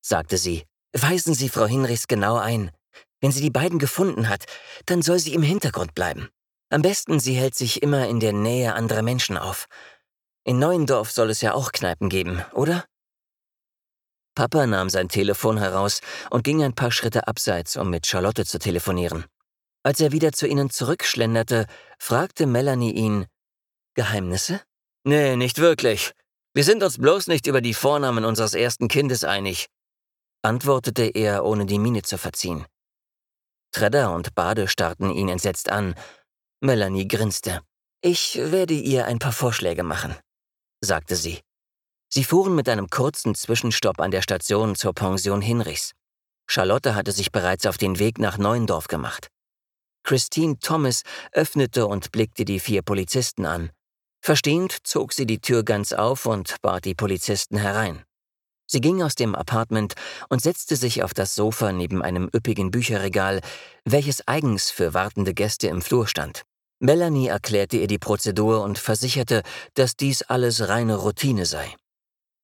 sagte 0.00 0.38
sie, 0.38 0.64
weisen 0.92 1.34
Sie 1.34 1.48
Frau 1.48 1.66
Hinrichs 1.66 2.06
genau 2.06 2.36
ein. 2.36 2.70
Wenn 3.20 3.32
sie 3.32 3.40
die 3.40 3.50
beiden 3.50 3.78
gefunden 3.78 4.28
hat, 4.28 4.44
dann 4.86 5.02
soll 5.02 5.18
sie 5.18 5.34
im 5.34 5.42
Hintergrund 5.42 5.94
bleiben. 5.94 6.28
Am 6.70 6.82
besten, 6.82 7.18
sie 7.18 7.34
hält 7.34 7.54
sich 7.54 7.82
immer 7.82 8.06
in 8.08 8.20
der 8.20 8.32
Nähe 8.32 8.74
anderer 8.74 9.02
Menschen 9.02 9.36
auf. 9.36 9.66
In 10.44 10.58
Neuendorf 10.58 11.10
soll 11.10 11.30
es 11.30 11.40
ja 11.40 11.52
auch 11.52 11.72
Kneipen 11.72 12.08
geben, 12.08 12.44
oder? 12.52 12.84
Papa 14.34 14.66
nahm 14.66 14.88
sein 14.88 15.08
Telefon 15.08 15.58
heraus 15.58 16.00
und 16.30 16.44
ging 16.44 16.62
ein 16.62 16.74
paar 16.74 16.92
Schritte 16.92 17.26
abseits, 17.26 17.76
um 17.76 17.90
mit 17.90 18.06
Charlotte 18.06 18.46
zu 18.46 18.58
telefonieren. 18.58 19.24
Als 19.82 20.00
er 20.00 20.12
wieder 20.12 20.32
zu 20.32 20.46
ihnen 20.46 20.70
zurückschlenderte, 20.70 21.66
fragte 21.98 22.46
Melanie 22.46 22.92
ihn 22.92 23.26
Geheimnisse? 23.94 24.60
Nee, 25.04 25.36
nicht 25.36 25.58
wirklich. 25.58 26.12
Wir 26.54 26.64
sind 26.64 26.82
uns 26.82 26.98
bloß 26.98 27.28
nicht 27.28 27.46
über 27.46 27.60
die 27.60 27.74
Vornamen 27.74 28.24
unseres 28.24 28.54
ersten 28.54 28.88
Kindes 28.88 29.24
einig, 29.24 29.68
antwortete 30.42 31.04
er, 31.04 31.44
ohne 31.44 31.66
die 31.66 31.78
Miene 31.78 32.02
zu 32.02 32.18
verziehen. 32.18 32.66
Tredder 33.72 34.14
und 34.14 34.34
Bade 34.34 34.66
starrten 34.66 35.10
ihn 35.10 35.28
entsetzt 35.28 35.70
an. 35.70 35.94
Melanie 36.60 37.06
grinste. 37.06 37.60
Ich 38.00 38.36
werde 38.36 38.74
ihr 38.74 39.06
ein 39.06 39.18
paar 39.18 39.32
Vorschläge 39.32 39.82
machen, 39.82 40.16
sagte 40.80 41.16
sie. 41.16 41.40
Sie 42.08 42.24
fuhren 42.24 42.54
mit 42.54 42.68
einem 42.68 42.88
kurzen 42.88 43.34
Zwischenstopp 43.34 44.00
an 44.00 44.10
der 44.10 44.22
Station 44.22 44.74
zur 44.74 44.94
Pension 44.94 45.42
Hinrichs. 45.42 45.92
Charlotte 46.48 46.94
hatte 46.94 47.12
sich 47.12 47.30
bereits 47.30 47.66
auf 47.66 47.76
den 47.76 47.98
Weg 47.98 48.18
nach 48.18 48.38
Neuendorf 48.38 48.88
gemacht. 48.88 49.28
Christine 50.02 50.58
Thomas 50.58 51.02
öffnete 51.32 51.86
und 51.86 52.10
blickte 52.12 52.46
die 52.46 52.60
vier 52.60 52.82
Polizisten 52.82 53.44
an. 53.44 53.70
Verstehend 54.20 54.76
zog 54.82 55.12
sie 55.12 55.26
die 55.26 55.40
Tür 55.40 55.62
ganz 55.64 55.92
auf 55.92 56.26
und 56.26 56.56
bat 56.62 56.84
die 56.84 56.94
Polizisten 56.94 57.56
herein. 57.56 58.04
Sie 58.70 58.80
ging 58.82 59.02
aus 59.02 59.14
dem 59.14 59.34
Apartment 59.34 59.94
und 60.28 60.42
setzte 60.42 60.76
sich 60.76 61.02
auf 61.02 61.14
das 61.14 61.34
Sofa 61.34 61.72
neben 61.72 62.02
einem 62.02 62.28
üppigen 62.34 62.70
Bücherregal, 62.70 63.40
welches 63.84 64.28
eigens 64.28 64.70
für 64.70 64.92
wartende 64.92 65.32
Gäste 65.32 65.68
im 65.68 65.80
Flur 65.80 66.06
stand. 66.06 66.42
Melanie 66.80 67.28
erklärte 67.28 67.78
ihr 67.78 67.86
die 67.86 67.98
Prozedur 67.98 68.62
und 68.62 68.78
versicherte, 68.78 69.42
dass 69.74 69.96
dies 69.96 70.22
alles 70.22 70.68
reine 70.68 70.96
Routine 70.96 71.46
sei. 71.46 71.74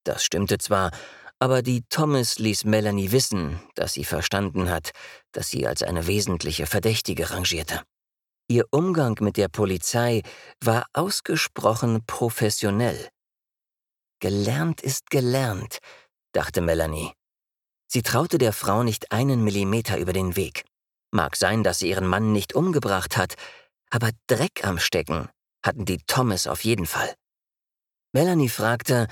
Das 0.04 0.24
stimmte 0.24 0.58
zwar, 0.58 0.90
aber 1.38 1.62
die 1.62 1.82
Thomas 1.90 2.38
ließ 2.38 2.64
Melanie 2.64 3.12
wissen, 3.12 3.60
dass 3.74 3.92
sie 3.92 4.04
verstanden 4.04 4.70
hat, 4.70 4.92
dass 5.32 5.48
sie 5.48 5.66
als 5.66 5.82
eine 5.82 6.06
wesentliche 6.06 6.66
Verdächtige 6.66 7.30
rangierte. 7.30 7.82
Ihr 8.48 8.66
Umgang 8.70 9.16
mit 9.20 9.36
der 9.36 9.48
Polizei 9.48 10.22
war 10.60 10.86
ausgesprochen 10.92 12.04
professionell. 12.06 13.08
Gelernt 14.20 14.82
ist 14.82 15.10
gelernt, 15.10 15.78
dachte 16.32 16.60
Melanie. 16.60 17.12
Sie 17.86 18.02
traute 18.02 18.38
der 18.38 18.52
Frau 18.52 18.82
nicht 18.82 19.12
einen 19.12 19.44
Millimeter 19.44 19.98
über 19.98 20.12
den 20.12 20.36
Weg. 20.36 20.64
Mag 21.10 21.36
sein, 21.36 21.62
dass 21.62 21.78
sie 21.78 21.88
ihren 21.88 22.06
Mann 22.06 22.32
nicht 22.32 22.54
umgebracht 22.54 23.16
hat, 23.16 23.34
aber 23.90 24.10
Dreck 24.26 24.64
am 24.64 24.78
Stecken 24.78 25.28
hatten 25.64 25.84
die 25.84 25.98
Thomas 26.06 26.46
auf 26.46 26.64
jeden 26.64 26.86
Fall. 26.86 27.14
Melanie 28.12 28.48
fragte, 28.48 29.08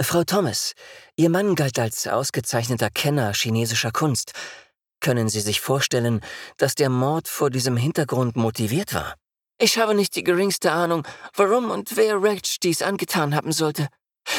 Frau 0.00 0.24
Thomas, 0.24 0.72
Ihr 1.16 1.28
Mann 1.28 1.54
galt 1.54 1.78
als 1.78 2.06
ausgezeichneter 2.06 2.88
Kenner 2.88 3.34
chinesischer 3.34 3.90
Kunst. 3.90 4.32
Können 5.00 5.28
Sie 5.28 5.40
sich 5.40 5.60
vorstellen, 5.60 6.20
dass 6.56 6.74
der 6.74 6.90
Mord 6.90 7.28
vor 7.28 7.50
diesem 7.50 7.76
Hintergrund 7.76 8.36
motiviert 8.36 8.94
war? 8.94 9.16
Ich 9.58 9.78
habe 9.78 9.94
nicht 9.94 10.16
die 10.16 10.24
geringste 10.24 10.72
Ahnung, 10.72 11.06
warum 11.34 11.70
und 11.70 11.96
wer 11.96 12.22
Reg 12.22 12.42
dies 12.62 12.82
angetan 12.82 13.34
haben 13.34 13.52
sollte. 13.52 13.88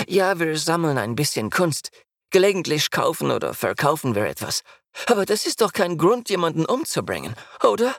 Ja, 0.08 0.40
wir 0.40 0.58
sammeln 0.58 0.98
ein 0.98 1.16
bisschen 1.16 1.50
Kunst. 1.50 1.90
Gelegentlich 2.32 2.92
kaufen 2.92 3.30
oder 3.30 3.54
verkaufen 3.54 4.16
wir 4.16 4.26
etwas. 4.26 4.62
Aber 5.08 5.26
das 5.26 5.46
ist 5.46 5.62
doch 5.62 5.74
kein 5.74 5.98
Grund, 5.98 6.30
jemanden 6.30 6.66
umzubringen, 6.66 7.36
oder? 7.64 7.96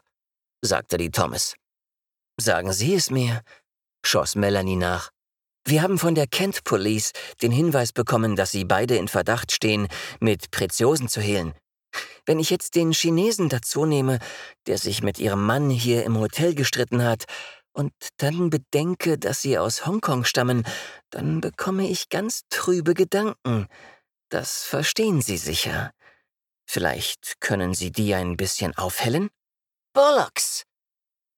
sagte 0.62 0.98
die 0.98 1.11
Thomas. 1.11 1.55
Sagen 2.40 2.72
Sie 2.72 2.94
es 2.94 3.11
mir, 3.11 3.42
schoss 4.05 4.35
Melanie 4.35 4.77
nach. 4.77 5.11
Wir 5.64 5.83
haben 5.83 5.98
von 5.98 6.14
der 6.14 6.27
Kent 6.27 6.64
Police 6.64 7.12
den 7.40 7.53
Hinweis 7.53 7.92
bekommen, 7.92 8.37
dass 8.37 8.51
Sie 8.51 8.64
beide 8.64 8.96
in 8.96 9.09
Verdacht 9.09 9.53
stehen, 9.53 9.88
mit 10.18 10.51
Preziosen 10.51 11.09
zu 11.09 11.20
hehlen. 11.20 11.55
Wenn 12.26 12.38
ich 12.38 12.50
jetzt 12.50 12.74
den 12.74 12.92
Chinesen 12.92 13.48
dazu 13.48 13.85
nehme, 13.85 14.18
der 14.66 14.78
sich 14.78 15.02
mit 15.02 15.18
ihrem 15.18 15.44
Mann 15.44 15.70
hier 15.70 16.05
im 16.05 16.18
Hotel 16.18 16.55
gestritten 16.55 17.05
hat, 17.05 17.24
und 17.74 17.92
dann 18.18 18.50
bedenke, 18.50 19.18
dass 19.18 19.40
sie 19.40 19.59
aus 19.59 19.87
Hongkong 19.87 20.24
stammen, 20.24 20.64
dann 21.11 21.40
bekomme 21.40 21.88
ich 21.88 22.11
ganz 22.11 22.42
trübe 22.50 22.94
Gedanken. 22.94 23.66
Das 24.28 24.64
verstehen 24.64 25.22
Sie 25.22 25.38
sicher. 25.38 25.90
Vielleicht 26.66 27.40
können 27.40 27.74
Sie 27.74 27.90
die 27.90 28.14
ein 28.14 28.37
bisschen 28.37 28.76
aufhellen? 28.76 29.31
Bollocks! 29.94 30.64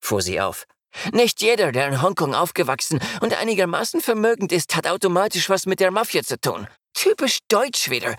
fuhr 0.00 0.22
sie 0.22 0.40
auf. 0.40 0.66
Nicht 1.12 1.42
jeder, 1.42 1.72
der 1.72 1.88
in 1.88 2.02
Hongkong 2.02 2.34
aufgewachsen 2.34 3.00
und 3.20 3.34
einigermaßen 3.34 4.00
vermögend 4.00 4.52
ist, 4.52 4.76
hat 4.76 4.86
automatisch 4.86 5.48
was 5.48 5.66
mit 5.66 5.80
der 5.80 5.90
Mafia 5.90 6.22
zu 6.22 6.40
tun. 6.40 6.68
Typisch 6.92 7.38
deutsch 7.48 7.90
wieder. 7.90 8.16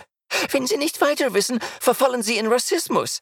Wenn 0.52 0.68
Sie 0.68 0.78
nicht 0.78 1.02
weiter 1.02 1.34
wissen, 1.34 1.60
verfallen 1.80 2.24
Sie 2.24 2.38
in 2.38 2.48
Rassismus. 2.48 3.20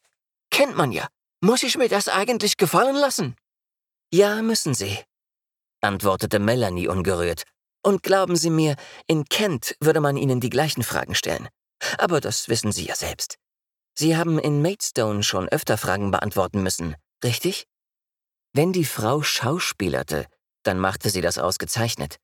Kennt 0.50 0.76
man 0.76 0.92
ja. 0.92 1.08
Muss 1.42 1.64
ich 1.64 1.78
mir 1.78 1.90
das 1.90 2.08
eigentlich 2.08 2.58
gefallen 2.58 2.96
lassen? 2.96 3.36
Ja, 4.12 4.42
müssen 4.42 4.74
Sie, 4.74 4.98
antwortete 5.82 6.40
Melanie 6.40 6.88
ungerührt. 6.88 7.44
Und 7.86 8.02
glauben 8.04 8.36
Sie 8.38 8.50
mir, 8.50 8.76
in 9.08 9.26
Kent 9.26 9.76
würde 9.82 10.00
man 10.00 10.16
Ihnen 10.16 10.40
die 10.40 10.50
gleichen 10.50 10.84
Fragen 10.84 11.16
stellen. 11.16 11.50
Aber 11.98 12.22
das 12.22 12.48
wissen 12.48 12.72
Sie 12.72 12.86
ja 12.86 12.96
selbst. 12.96 13.36
Sie 13.94 14.16
haben 14.16 14.40
in 14.40 14.62
Maidstone 14.62 15.22
schon 15.24 15.50
öfter 15.50 15.78
Fragen 15.78 16.12
beantworten 16.12 16.64
müssen, 16.64 16.96
richtig? 17.24 17.66
Wenn 18.54 18.72
die 18.72 18.86
Frau 18.86 19.22
schauspielerte, 19.22 20.28
dann 20.64 20.80
machte 20.80 21.10
sie 21.10 21.22
das 21.22 21.38
ausgezeichnet. 21.38 22.18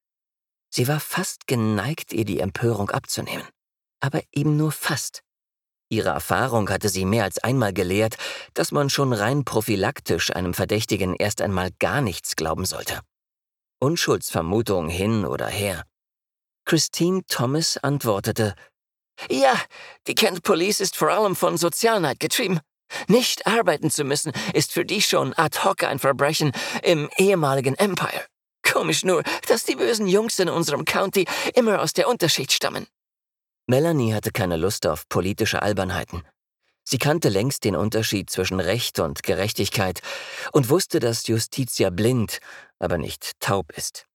Sie 0.70 0.88
war 0.88 1.00
fast 1.00 1.46
geneigt, 1.46 2.14
ihr 2.14 2.26
die 2.26 2.40
Empörung 2.40 2.90
abzunehmen 2.90 3.48
aber 4.00 4.22
eben 4.32 4.58
nur 4.58 4.72
fast. 4.72 5.22
Ihre 5.92 6.10
Erfahrung 6.10 6.70
hatte 6.70 6.88
sie 6.88 7.06
mehr 7.06 7.24
als 7.24 7.40
einmal 7.40 7.74
gelehrt, 7.74 8.18
dass 8.54 8.72
man 8.72 8.90
schon 8.90 9.12
rein 9.12 9.44
prophylaktisch 9.44 10.36
einem 10.36 10.54
Verdächtigen 10.54 11.16
erst 11.16 11.42
einmal 11.42 11.72
gar 11.80 12.02
nichts 12.02 12.36
glauben 12.36 12.66
sollte. 12.66 13.02
Unschuldsvermutung 13.80 14.90
hin 14.90 15.26
oder 15.26 15.48
her. 15.48 15.84
Christine 16.66 17.24
Thomas 17.28 17.78
antwortete, 17.78 18.54
Ja, 19.30 19.60
die 20.06 20.14
Kent 20.14 20.44
Police 20.44 20.80
ist 20.80 20.96
vor 20.96 21.10
allem 21.10 21.36
von 21.36 21.58
Sozialneid 21.58 22.20
getrieben. 22.20 22.60
Nicht 23.08 23.48
arbeiten 23.48 23.90
zu 23.90 24.04
müssen, 24.04 24.32
ist 24.54 24.72
für 24.72 24.86
die 24.86 25.02
schon 25.02 25.34
ad 25.34 25.64
hoc 25.64 25.84
ein 25.84 26.00
Verbrechen 26.00 26.52
im 26.84 27.10
ehemaligen 27.18 27.76
Empire. 27.76 28.26
Komisch 28.64 29.04
nur, 29.04 29.24
dass 29.48 29.64
die 29.64 29.76
bösen 29.76 30.08
Jungs 30.08 30.38
in 30.38 30.50
unserem 30.50 30.86
County 30.86 31.26
immer 31.56 31.82
aus 31.82 31.94
der 31.94 32.08
Unterschicht 32.08 32.54
stammen. 32.54 32.86
Melanie 33.70 34.16
hatte 34.16 34.32
keine 34.32 34.58
Lust 34.58 34.88
auf 34.88 35.08
politische 35.10 35.62
Albernheiten. 35.62 36.24
Sie 36.84 36.98
kannte 36.98 37.30
längst 37.30 37.64
den 37.64 37.76
Unterschied 37.76 38.32
zwischen 38.32 38.60
Recht 38.60 38.98
und 38.98 39.22
Gerechtigkeit 39.22 40.02
und 40.52 40.70
wusste, 40.70 41.00
dass 41.00 41.28
Justitia 41.28 41.92
blind, 41.92 42.40
aber 42.80 42.98
nicht 42.98 43.40
taub 43.40 43.72
ist. 43.78 44.08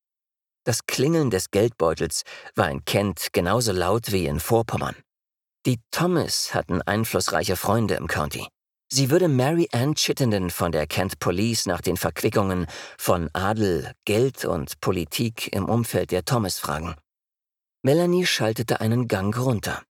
Das 0.65 0.85
Klingeln 0.87 1.29
des 1.29 1.51
Geldbeutels 1.51 2.23
war 2.55 2.69
in 2.69 2.83
Kent 2.83 3.27
genauso 3.31 3.71
laut 3.71 4.11
wie 4.11 4.25
in 4.25 4.41
Vorpommern. 4.41 4.97
Die 5.65 5.79
Thomas 5.89 6.53
hatten 6.53 6.81
einflussreiche 6.81 7.55
Freunde 7.55 7.93
im 7.95 8.07
County. 8.07 8.45
Sie 8.91 9.09
würde 9.09 9.29
Mary 9.29 9.69
Ann 9.71 9.95
Chittenden 9.95 10.49
von 10.49 10.73
der 10.73 10.85
Kent 10.85 11.19
Police 11.19 11.65
nach 11.65 11.79
den 11.79 11.95
Verquickungen 11.95 12.67
von 12.97 13.29
Adel, 13.31 13.93
Geld 14.03 14.43
und 14.43 14.81
Politik 14.81 15.55
im 15.55 15.69
Umfeld 15.69 16.11
der 16.11 16.25
Thomas 16.25 16.59
fragen. 16.59 16.97
Melanie 17.85 18.25
schaltete 18.25 18.81
einen 18.81 19.07
Gang 19.07 19.37
runter. 19.37 19.83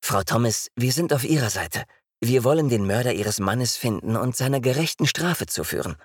Frau 0.00 0.22
Thomas, 0.22 0.68
wir 0.76 0.92
sind 0.92 1.12
auf 1.12 1.24
Ihrer 1.24 1.50
Seite. 1.50 1.82
Wir 2.20 2.44
wollen 2.44 2.68
den 2.68 2.86
Mörder 2.86 3.14
Ihres 3.14 3.40
Mannes 3.40 3.76
finden 3.76 4.14
und 4.14 4.36
seiner 4.36 4.60
gerechten 4.60 5.08
Strafe 5.08 5.46
zuführen. 5.46 5.96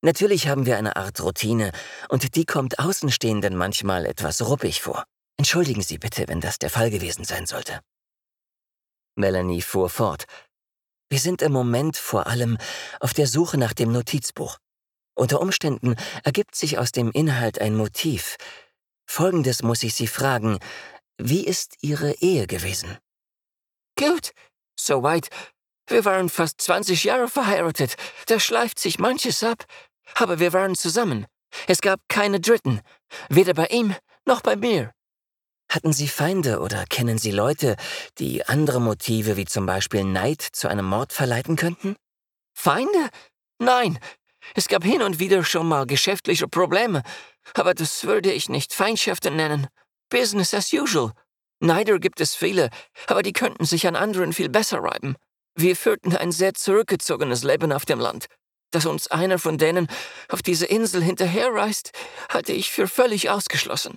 Natürlich 0.00 0.48
haben 0.48 0.64
wir 0.64 0.78
eine 0.78 0.96
Art 0.96 1.20
Routine, 1.20 1.72
und 2.08 2.34
die 2.34 2.46
kommt 2.46 2.78
Außenstehenden 2.78 3.56
manchmal 3.56 4.06
etwas 4.06 4.40
ruppig 4.48 4.80
vor. 4.80 5.04
Entschuldigen 5.36 5.82
Sie 5.82 5.98
bitte, 5.98 6.28
wenn 6.28 6.40
das 6.40 6.58
der 6.58 6.70
Fall 6.70 6.88
gewesen 6.88 7.24
sein 7.24 7.44
sollte. 7.44 7.82
Melanie 9.16 9.60
fuhr 9.60 9.90
fort. 9.90 10.24
Wir 11.10 11.18
sind 11.18 11.42
im 11.42 11.52
Moment 11.52 11.98
vor 11.98 12.26
allem 12.26 12.56
auf 13.00 13.12
der 13.12 13.26
Suche 13.26 13.58
nach 13.58 13.74
dem 13.74 13.92
Notizbuch. 13.92 14.56
Unter 15.14 15.42
Umständen 15.42 15.96
ergibt 16.24 16.54
sich 16.54 16.78
aus 16.78 16.90
dem 16.90 17.10
Inhalt 17.10 17.60
ein 17.60 17.74
Motiv, 17.74 18.38
Folgendes 19.06 19.62
muss 19.62 19.82
ich 19.82 19.94
Sie 19.94 20.06
fragen. 20.06 20.58
Wie 21.18 21.44
ist 21.44 21.76
Ihre 21.80 22.12
Ehe 22.20 22.46
gewesen? 22.46 22.98
Gut, 23.98 24.32
soweit. 24.78 25.28
Wir 25.86 26.04
waren 26.04 26.28
fast 26.28 26.60
20 26.60 27.04
Jahre 27.04 27.28
verheiratet. 27.28 27.96
Da 28.26 28.40
schleift 28.40 28.78
sich 28.78 28.98
manches 28.98 29.42
ab. 29.42 29.64
Aber 30.14 30.38
wir 30.38 30.52
waren 30.52 30.74
zusammen. 30.74 31.26
Es 31.66 31.80
gab 31.80 32.00
keine 32.08 32.40
Dritten. 32.40 32.80
Weder 33.28 33.54
bei 33.54 33.66
ihm 33.66 33.94
noch 34.26 34.42
bei 34.42 34.56
mir. 34.56 34.92
Hatten 35.70 35.92
Sie 35.92 36.08
Feinde 36.08 36.60
oder 36.60 36.84
kennen 36.86 37.18
Sie 37.18 37.30
Leute, 37.30 37.76
die 38.18 38.46
andere 38.46 38.80
Motive 38.80 39.36
wie 39.36 39.46
zum 39.46 39.66
Beispiel 39.66 40.04
Neid 40.04 40.42
zu 40.42 40.68
einem 40.68 40.84
Mord 40.84 41.12
verleiten 41.12 41.56
könnten? 41.56 41.96
Feinde? 42.54 43.10
Nein. 43.58 43.98
Es 44.54 44.68
gab 44.68 44.84
hin 44.84 45.02
und 45.02 45.18
wieder 45.18 45.42
schon 45.44 45.66
mal 45.66 45.86
geschäftliche 45.86 46.46
Probleme, 46.46 47.02
aber 47.54 47.74
das 47.74 48.04
würde 48.04 48.32
ich 48.32 48.48
nicht 48.48 48.72
Feindschaften 48.72 49.36
nennen. 49.36 49.68
Business 50.10 50.54
as 50.54 50.72
usual. 50.72 51.12
Neider 51.60 51.98
gibt 51.98 52.20
es 52.20 52.34
viele, 52.34 52.70
aber 53.06 53.22
die 53.22 53.32
könnten 53.32 53.64
sich 53.64 53.86
an 53.86 53.96
anderen 53.96 54.32
viel 54.32 54.48
besser 54.48 54.82
reiben. 54.82 55.16
Wir 55.54 55.74
führten 55.74 56.14
ein 56.14 56.32
sehr 56.32 56.54
zurückgezogenes 56.54 57.42
Leben 57.42 57.72
auf 57.72 57.86
dem 57.86 57.98
Land. 57.98 58.26
Dass 58.72 58.84
uns 58.84 59.08
einer 59.08 59.38
von 59.38 59.58
denen 59.58 59.88
auf 60.28 60.42
diese 60.42 60.66
Insel 60.66 61.02
hinterherreist, 61.02 61.92
hatte 62.28 62.52
ich 62.52 62.70
für 62.70 62.88
völlig 62.88 63.30
ausgeschlossen. 63.30 63.96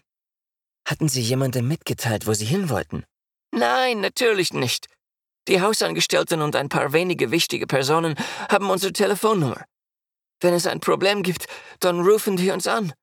Hatten 0.87 1.09
Sie 1.09 1.21
jemandem 1.21 1.67
mitgeteilt, 1.67 2.27
wo 2.27 2.33
Sie 2.33 2.45
hin 2.45 2.69
wollten? 2.69 3.03
Nein, 3.51 3.99
natürlich 3.99 4.53
nicht. 4.53 4.87
Die 5.47 5.61
Hausangestellten 5.61 6.41
und 6.41 6.55
ein 6.55 6.69
paar 6.69 6.93
wenige 6.93 7.31
wichtige 7.31 7.67
Personen 7.67 8.15
haben 8.49 8.69
unsere 8.69 8.93
Telefonnummer. 8.93 9.65
Wenn 10.41 10.53
es 10.53 10.67
ein 10.67 10.79
Problem 10.79 11.23
gibt, 11.23 11.47
dann 11.79 11.99
rufen 11.99 12.37
die 12.37 12.51
uns 12.51 12.67
an. 12.67 12.93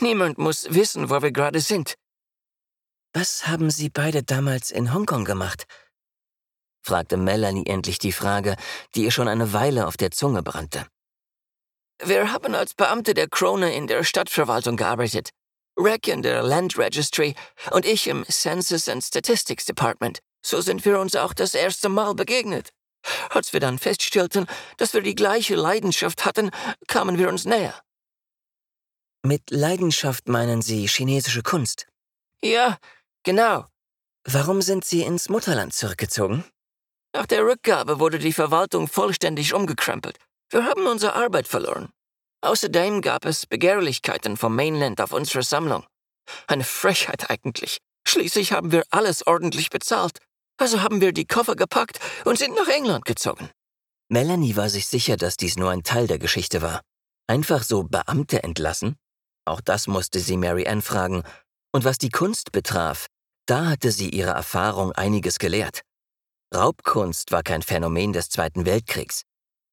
Niemand 0.00 0.38
muss 0.38 0.66
wissen, 0.70 1.10
wo 1.10 1.22
wir 1.22 1.32
gerade 1.32 1.60
sind. 1.60 1.94
Was 3.14 3.46
haben 3.46 3.70
Sie 3.70 3.88
beide 3.88 4.22
damals 4.22 4.70
in 4.70 4.92
Hongkong 4.92 5.24
gemacht? 5.24 5.66
fragte 6.82 7.16
Melanie 7.16 7.66
endlich 7.66 7.98
die 7.98 8.12
Frage, 8.12 8.56
die 8.94 9.04
ihr 9.04 9.10
schon 9.10 9.28
eine 9.28 9.52
Weile 9.52 9.86
auf 9.86 9.96
der 9.96 10.10
Zunge 10.10 10.42
brannte. 10.42 10.86
Wir 12.02 12.32
haben 12.32 12.54
als 12.54 12.74
Beamte 12.74 13.12
der 13.12 13.28
Krone 13.28 13.74
in 13.74 13.86
der 13.86 14.04
Stadtverwaltung 14.04 14.76
gearbeitet. 14.76 15.30
Rack 15.76 16.08
in 16.08 16.22
der 16.22 16.42
Land 16.42 16.78
Registry 16.78 17.34
und 17.70 17.84
ich 17.84 18.06
im 18.06 18.24
Census 18.24 18.88
and 18.88 19.02
Statistics 19.02 19.64
Department. 19.64 20.20
So 20.44 20.60
sind 20.60 20.84
wir 20.84 20.98
uns 20.98 21.16
auch 21.16 21.32
das 21.32 21.54
erste 21.54 21.88
Mal 21.88 22.14
begegnet. 22.14 22.70
Als 23.30 23.52
wir 23.52 23.60
dann 23.60 23.78
feststellten, 23.78 24.46
dass 24.76 24.94
wir 24.94 25.02
die 25.02 25.14
gleiche 25.14 25.56
Leidenschaft 25.56 26.24
hatten, 26.24 26.50
kamen 26.88 27.18
wir 27.18 27.28
uns 27.28 27.44
näher. 27.44 27.74
Mit 29.28 29.50
Leidenschaft 29.50 30.26
meinen 30.26 30.62
Sie 30.62 30.88
chinesische 30.88 31.42
Kunst? 31.42 31.86
Ja, 32.42 32.78
genau. 33.24 33.66
Warum 34.24 34.62
sind 34.62 34.86
Sie 34.86 35.02
ins 35.02 35.28
Mutterland 35.28 35.74
zurückgezogen? 35.74 36.44
Nach 37.14 37.26
der 37.26 37.44
Rückgabe 37.44 38.00
wurde 38.00 38.18
die 38.18 38.32
Verwaltung 38.32 38.88
vollständig 38.88 39.52
umgekrempelt. 39.52 40.16
Wir 40.48 40.64
haben 40.64 40.86
unsere 40.86 41.12
Arbeit 41.12 41.46
verloren. 41.46 41.90
Außerdem 42.40 43.02
gab 43.02 43.26
es 43.26 43.44
Begehrlichkeiten 43.44 44.38
vom 44.38 44.56
Mainland 44.56 44.98
auf 44.98 45.12
unsere 45.12 45.42
Sammlung. 45.42 45.84
Eine 46.46 46.64
Frechheit 46.64 47.28
eigentlich. 47.28 47.80
Schließlich 48.06 48.52
haben 48.52 48.72
wir 48.72 48.84
alles 48.88 49.26
ordentlich 49.26 49.68
bezahlt. 49.68 50.20
Also 50.56 50.80
haben 50.80 51.02
wir 51.02 51.12
die 51.12 51.26
Koffer 51.26 51.54
gepackt 51.54 52.00
und 52.24 52.38
sind 52.38 52.54
nach 52.54 52.68
England 52.68 53.04
gezogen. 53.04 53.50
Melanie 54.08 54.56
war 54.56 54.70
sich 54.70 54.86
sicher, 54.86 55.18
dass 55.18 55.36
dies 55.36 55.58
nur 55.58 55.70
ein 55.70 55.82
Teil 55.82 56.06
der 56.06 56.18
Geschichte 56.18 56.62
war. 56.62 56.80
Einfach 57.26 57.62
so 57.62 57.82
Beamte 57.82 58.42
entlassen? 58.42 58.96
Auch 59.48 59.60
das 59.60 59.86
musste 59.86 60.20
sie 60.20 60.36
Mary 60.36 60.66
Ann 60.66 60.82
fragen. 60.82 61.22
Und 61.72 61.84
was 61.84 61.98
die 61.98 62.10
Kunst 62.10 62.52
betraf, 62.52 63.06
da 63.46 63.66
hatte 63.66 63.92
sie 63.92 64.10
ihre 64.10 64.30
Erfahrung 64.30 64.92
einiges 64.92 65.38
gelehrt. 65.38 65.80
Raubkunst 66.54 67.32
war 67.32 67.42
kein 67.42 67.62
Phänomen 67.62 68.12
des 68.12 68.28
Zweiten 68.28 68.66
Weltkriegs. 68.66 69.22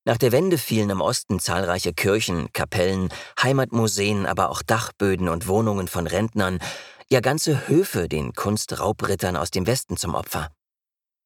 Nach 0.05 0.17
der 0.17 0.31
Wende 0.31 0.57
fielen 0.57 0.91
im 0.91 1.01
Osten 1.01 1.39
zahlreiche 1.39 1.93
Kirchen, 1.93 2.53
Kapellen, 2.53 3.09
Heimatmuseen, 3.41 4.25
aber 4.25 4.49
auch 4.49 4.61
Dachböden 4.61 5.27
und 5.29 5.47
Wohnungen 5.47 5.87
von 5.87 6.07
Rentnern, 6.07 6.59
ja 7.09 7.19
ganze 7.19 7.67
Höfe 7.67 8.07
den 8.07 8.33
Kunstraubrittern 8.33 9.35
aus 9.35 9.51
dem 9.51 9.67
Westen 9.67 9.97
zum 9.97 10.15
Opfer. 10.15 10.51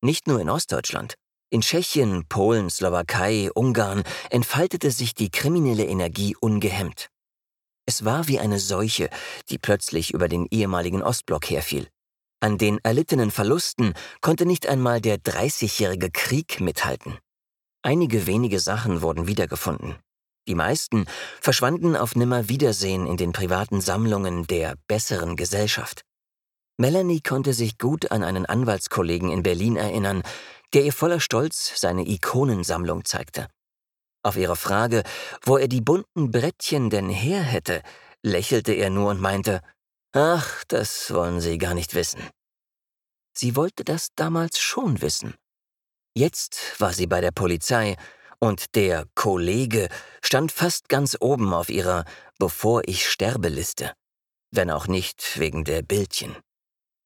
Nicht 0.02 0.28
nur 0.28 0.40
in 0.40 0.50
Ostdeutschland. 0.50 1.16
In 1.52 1.62
Tschechien, 1.62 2.26
Polen, 2.28 2.70
Slowakei, 2.70 3.50
Ungarn 3.54 4.04
entfaltete 4.30 4.92
sich 4.92 5.14
die 5.14 5.30
kriminelle 5.30 5.86
Energie 5.86 6.36
ungehemmt. 6.40 7.10
Es 7.90 8.06
war 8.06 8.28
wie 8.28 8.38
eine 8.38 8.60
Seuche, 8.60 9.10
die 9.50 9.58
plötzlich 9.58 10.14
über 10.14 10.28
den 10.28 10.46
ehemaligen 10.52 11.02
Ostblock 11.02 11.50
herfiel. 11.50 11.88
An 12.40 12.60
den 12.60 12.78
erlittenen 12.84 13.32
Verlusten 13.32 13.96
konnte 14.22 14.46
nicht 14.46 14.68
einmal 14.68 15.02
der 15.02 15.18
Dreißigjährige 15.18 16.12
Krieg 16.12 16.62
mithalten. 16.62 17.18
Einige 17.82 18.28
wenige 18.28 18.60
Sachen 18.60 19.02
wurden 19.02 19.26
wiedergefunden. 19.26 19.96
Die 20.48 20.54
meisten 20.54 21.08
verschwanden 21.42 21.96
auf 21.96 22.16
Nimmerwiedersehen 22.16 23.08
in 23.08 23.18
den 23.18 23.32
privaten 23.32 23.82
Sammlungen 23.82 24.46
der 24.46 24.76
besseren 24.88 25.36
Gesellschaft. 25.36 26.04
Melanie 26.78 27.22
konnte 27.22 27.56
sich 27.56 27.80
gut 27.80 28.12
an 28.12 28.22
einen 28.22 28.46
Anwaltskollegen 28.46 29.32
in 29.32 29.42
Berlin 29.42 29.78
erinnern, 29.78 30.22
der 30.76 30.84
ihr 30.84 30.94
voller 30.94 31.20
Stolz 31.20 31.74
seine 31.76 32.08
Ikonensammlung 32.08 33.04
zeigte. 33.06 33.48
Auf 34.24 34.36
ihre 34.36 34.56
Frage, 34.56 35.04
wo 35.44 35.58
er 35.58 35.68
die 35.68 35.82
bunten 35.82 36.32
Brettchen 36.32 36.90
denn 36.90 37.10
her 37.10 37.42
hätte, 37.42 37.82
lächelte 38.22 38.74
er 38.74 38.90
nur 38.90 39.10
und 39.12 39.22
meinte, 39.22 39.62
Ach, 40.12 40.64
das 40.68 41.14
wollen 41.14 41.40
Sie 41.40 41.58
gar 41.58 41.74
nicht 41.74 41.94
wissen. 41.94 42.22
Sie 43.34 43.56
wollte 43.56 43.84
das 43.84 44.10
damals 44.16 44.60
schon 44.60 45.02
wissen. 45.02 45.36
Jetzt 46.16 46.80
war 46.80 46.92
sie 46.92 47.08
bei 47.08 47.22
der 47.22 47.32
Polizei 47.32 47.96
und 48.40 48.76
der 48.76 49.06
Kollege 49.16 49.88
stand 50.22 50.52
fast 50.52 50.90
ganz 50.90 51.16
oben 51.20 51.54
auf 51.54 51.70
ihrer 51.70 52.06
Bevor 52.40 52.82
ich 52.86 53.10
sterbe 53.10 53.50
Liste, 53.50 53.94
wenn 54.52 54.72
auch 54.72 54.88
nicht 54.88 55.40
wegen 55.40 55.64
der 55.64 55.82
Bildchen. 55.82 56.36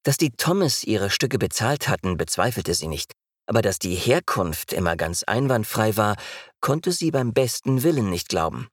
Dass 0.04 0.18
die 0.18 0.32
Thomas 0.32 0.84
ihre 0.84 1.10
Stücke 1.10 1.38
bezahlt 1.38 1.88
hatten, 1.88 2.18
bezweifelte 2.18 2.74
sie 2.74 2.88
nicht, 2.88 3.14
aber 3.46 3.62
dass 3.62 3.80
die 3.80 3.96
Herkunft 3.96 4.74
immer 4.74 4.96
ganz 4.96 5.24
einwandfrei 5.24 5.98
war, 5.98 6.16
konnte 6.62 6.92
sie 6.92 7.12
beim 7.12 7.34
besten 7.34 7.84
Willen 7.84 8.10
nicht 8.10 8.30
glauben. 8.30 8.68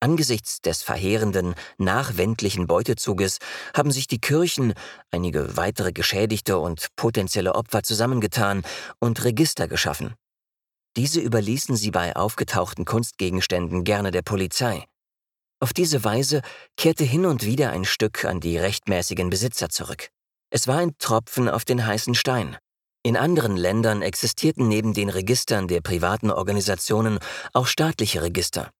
Angesichts 0.00 0.60
des 0.60 0.82
verheerenden, 0.82 1.54
nachwendlichen 1.78 2.66
Beutezuges 2.66 3.38
haben 3.74 3.90
sich 3.90 4.06
die 4.06 4.20
Kirchen, 4.20 4.74
einige 5.10 5.56
weitere 5.56 5.92
Geschädigte 5.92 6.58
und 6.58 6.88
potenzielle 6.96 7.54
Opfer 7.54 7.82
zusammengetan 7.82 8.62
und 9.00 9.24
Register 9.24 9.68
geschaffen. 9.68 10.14
Diese 10.96 11.20
überließen 11.20 11.76
sie 11.76 11.90
bei 11.90 12.14
aufgetauchten 12.14 12.84
Kunstgegenständen 12.84 13.84
gerne 13.84 14.10
der 14.10 14.22
Polizei. 14.22 14.84
Auf 15.60 15.72
diese 15.72 16.04
Weise 16.04 16.42
kehrte 16.76 17.04
hin 17.04 17.24
und 17.24 17.44
wieder 17.44 17.70
ein 17.70 17.86
Stück 17.86 18.26
an 18.26 18.40
die 18.40 18.58
rechtmäßigen 18.58 19.30
Besitzer 19.30 19.70
zurück. 19.70 20.10
Es 20.50 20.68
war 20.68 20.78
ein 20.78 20.96
Tropfen 20.98 21.48
auf 21.48 21.64
den 21.64 21.86
heißen 21.86 22.14
Stein. 22.14 22.58
In 23.06 23.16
anderen 23.16 23.56
Ländern 23.56 24.02
existierten 24.02 24.66
neben 24.66 24.92
den 24.92 25.10
Registern 25.10 25.68
der 25.68 25.80
privaten 25.80 26.32
Organisationen 26.32 27.20
auch 27.52 27.68
staatliche 27.68 28.20
Register. 28.20 28.72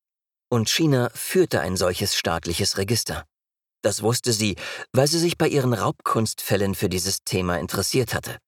Und 0.49 0.69
China 0.69 1.11
führte 1.15 1.61
ein 1.61 1.77
solches 1.77 2.17
staatliches 2.17 2.77
Register. 2.77 3.25
Das 3.83 4.03
wusste 4.03 4.33
sie, 4.33 4.57
weil 4.93 5.07
sie 5.07 5.21
sich 5.21 5.39
bei 5.39 5.47
ihren 5.47 5.73
Raubkunstfällen 5.73 6.75
für 6.75 6.89
dieses 6.89 7.23
Thema 7.23 7.61
interessiert 7.61 8.15
hatte. 8.15 8.39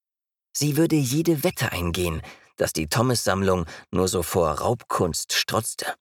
Sie 0.52 0.76
würde 0.76 0.96
jede 0.96 1.44
Wette 1.44 1.70
eingehen, 1.70 2.22
dass 2.56 2.72
die 2.72 2.88
Thomas-Sammlung 2.88 3.64
nur 3.92 4.08
so 4.08 4.24
vor 4.24 4.50
Raubkunst 4.50 5.32
strotzte. 5.32 5.94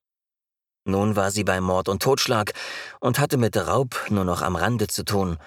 Nun 0.86 1.16
war 1.16 1.30
sie 1.30 1.44
bei 1.44 1.62
Mord 1.62 1.88
und 1.88 2.02
Totschlag 2.02 2.54
und 3.00 3.20
hatte 3.20 3.38
mit 3.38 3.56
Raub 3.56 4.08
nur 4.10 4.26
noch 4.26 4.42
am 4.42 4.56
Rande 4.56 4.88
zu 4.88 5.06
tun, 5.06 5.38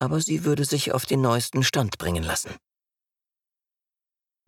aber 0.00 0.20
sie 0.20 0.44
würde 0.44 0.66
sich 0.66 0.92
auf 0.92 1.06
den 1.06 1.22
neuesten 1.22 1.62
Stand 1.62 1.96
bringen 1.96 2.24
lassen. 2.24 2.50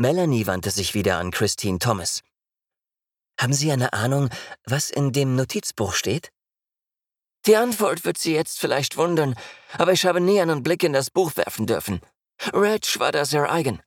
Melanie 0.03 0.49
wandte 0.49 0.73
sich 0.73 0.95
wieder 0.95 1.19
an 1.19 1.31
Christine 1.31 1.79
Thomas. 1.79 2.23
Haben 3.41 3.53
Sie 3.53 3.71
eine 3.71 3.93
Ahnung, 3.93 4.31
was 4.65 4.91
in 4.91 5.13
dem 5.13 5.37
Notizbuch 5.37 5.95
steht? 5.95 6.33
Die 7.47 7.55
Antwort 7.55 8.05
wird 8.05 8.19
Sie 8.19 8.35
jetzt 8.35 8.59
vielleicht 8.59 8.97
wundern, 8.97 9.37
aber 9.79 9.93
ich 9.93 10.05
habe 10.05 10.21
nie 10.21 10.41
einen 10.41 10.65
Blick 10.65 10.83
in 10.83 10.93
das 10.93 11.11
Buch 11.13 11.37
werfen 11.37 11.69
dürfen. 11.69 12.01
Reg 12.53 12.99
war 12.99 13.13
da 13.13 13.25
sehr 13.25 13.49
eigen. 13.49 13.81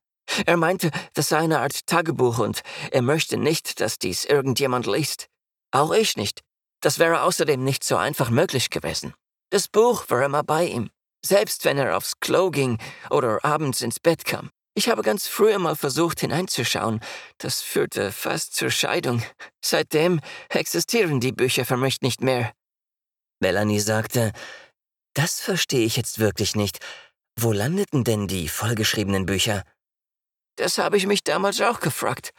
Er 0.46 0.56
meinte, 0.56 0.90
das 1.16 1.28
sei 1.28 1.40
eine 1.40 1.60
Art 1.60 1.86
Tagebuch 1.86 2.40
und 2.40 2.62
er 2.92 3.02
möchte 3.02 3.36
nicht, 3.36 3.82
dass 3.82 4.00
dies 4.00 4.24
irgendjemand 4.24 4.88
liest. 4.88 5.28
Auch 5.72 5.92
ich 5.92 6.16
nicht. 6.16 6.44
Das 6.80 6.98
wäre 6.98 7.24
außerdem 7.24 7.62
nicht 7.62 7.84
so 7.84 7.98
einfach 7.98 8.30
möglich 8.30 8.70
gewesen. 8.70 9.14
Das 9.50 9.68
Buch 9.68 10.06
war 10.08 10.24
immer 10.24 10.44
bei 10.44 10.64
ihm, 10.66 10.92
selbst 11.26 11.66
wenn 11.66 11.78
er 11.78 11.98
aufs 11.98 12.22
Klo 12.22 12.52
ging 12.52 12.78
oder 13.10 13.44
abends 13.44 13.82
ins 13.82 14.00
Bett 14.00 14.24
kam. 14.24 14.50
Ich 14.78 14.90
habe 14.90 15.04
ganz 15.04 15.26
früher 15.28 15.58
mal 15.58 15.78
versucht 15.78 16.20
hineinzuschauen. 16.20 17.00
Das 17.38 17.62
führte 17.62 18.12
fast 18.12 18.56
zur 18.56 18.70
Scheidung. 18.70 19.24
Seitdem 19.64 20.20
existieren 20.50 21.22
die 21.22 21.32
Bücher 21.32 21.64
für 21.66 21.78
mich 21.78 22.02
nicht 22.02 22.22
mehr. 22.22 22.52
Melanie 23.40 23.80
sagte, 23.80 24.34
das 25.14 25.40
verstehe 25.40 25.86
ich 25.86 25.96
jetzt 25.96 26.20
wirklich 26.20 26.58
nicht. 26.58 26.80
Wo 27.40 27.54
landeten 27.54 28.04
denn 28.04 28.28
die 28.28 28.50
vollgeschriebenen 28.50 29.26
Bücher? 29.26 29.64
Das 30.58 30.78
habe 30.78 30.98
ich 30.98 31.08
mich 31.08 31.24
damals 31.24 31.62
auch 31.62 31.80
gefragt. 31.80 32.32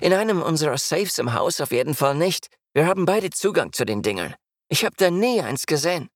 In 0.00 0.12
einem 0.12 0.42
unserer 0.42 0.78
Safes 0.78 1.18
im 1.18 1.32
Haus 1.32 1.60
auf 1.60 1.70
jeden 1.70 1.94
Fall 1.94 2.16
nicht. 2.16 2.48
Wir 2.72 2.86
haben 2.86 3.04
beide 3.04 3.30
Zugang 3.30 3.72
zu 3.72 3.84
den 3.84 4.02
Dingern. 4.02 4.34
Ich 4.68 4.84
habe 4.84 4.96
da 4.96 5.10
nie 5.10 5.40
eins 5.40 5.66
gesehen. 5.66 6.08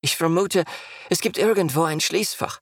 Ich 0.00 0.16
vermute, 0.16 0.64
es 1.10 1.20
gibt 1.20 1.38
irgendwo 1.38 1.82
ein 1.82 2.00
Schließfach. 2.00 2.60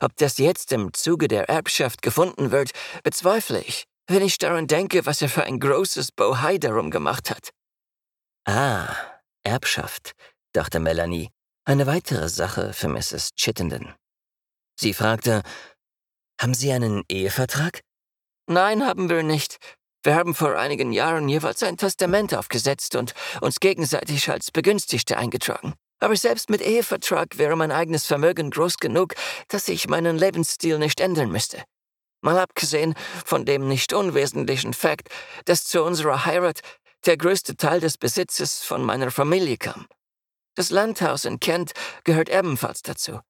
Ob 0.00 0.16
das 0.16 0.38
jetzt 0.38 0.72
im 0.72 0.92
Zuge 0.92 1.28
der 1.28 1.48
Erbschaft 1.48 2.02
gefunden 2.02 2.50
wird, 2.50 2.70
bezweifle 3.02 3.60
ich, 3.60 3.84
wenn 4.06 4.22
ich 4.22 4.38
daran 4.38 4.66
denke, 4.66 5.06
was 5.06 5.22
er 5.22 5.28
für 5.28 5.44
ein 5.44 5.60
großes 5.60 6.12
Bohai 6.12 6.58
darum 6.58 6.90
gemacht 6.90 7.30
hat. 7.30 7.50
Ah, 8.46 8.94
Erbschaft, 9.44 10.12
dachte 10.52 10.80
Melanie. 10.80 11.30
Eine 11.64 11.86
weitere 11.86 12.28
Sache 12.28 12.72
für 12.72 12.88
Mrs. 12.88 13.34
Chittenden. 13.34 13.94
Sie 14.78 14.94
fragte, 14.94 15.42
Haben 16.40 16.54
Sie 16.54 16.70
einen 16.70 17.02
Ehevertrag? 17.08 17.80
Nein, 18.46 18.86
haben 18.86 19.08
wir 19.08 19.22
nicht. 19.22 19.58
Wir 20.04 20.14
haben 20.14 20.36
vor 20.36 20.56
einigen 20.56 20.92
Jahren 20.92 21.28
jeweils 21.28 21.64
ein 21.64 21.76
Testament 21.76 22.32
aufgesetzt 22.34 22.94
und 22.94 23.14
uns 23.40 23.58
gegenseitig 23.58 24.30
als 24.30 24.52
Begünstigte 24.52 25.16
eingetragen. 25.16 25.74
Aber 25.98 26.16
selbst 26.16 26.50
mit 26.50 26.60
Ehevertrag 26.60 27.38
wäre 27.38 27.56
mein 27.56 27.72
eigenes 27.72 28.06
Vermögen 28.06 28.50
groß 28.50 28.76
genug, 28.76 29.14
dass 29.48 29.68
ich 29.68 29.88
meinen 29.88 30.18
Lebensstil 30.18 30.78
nicht 30.78 31.00
ändern 31.00 31.30
müsste. 31.30 31.64
Mal 32.20 32.38
abgesehen 32.38 32.94
von 33.24 33.44
dem 33.44 33.68
nicht 33.68 33.92
unwesentlichen 33.92 34.74
Fakt, 34.74 35.08
dass 35.44 35.64
zu 35.64 35.82
unserer 35.82 36.26
Heirat 36.26 36.60
der 37.06 37.16
größte 37.16 37.56
Teil 37.56 37.80
des 37.80 37.98
Besitzes 37.98 38.62
von 38.62 38.82
meiner 38.82 39.10
Familie 39.10 39.56
kam. 39.56 39.86
Das 40.54 40.70
Landhaus 40.70 41.24
in 41.24 41.38
Kent 41.38 41.72
gehört 42.04 42.28
ebenfalls 42.28 42.82
dazu. 42.82 43.20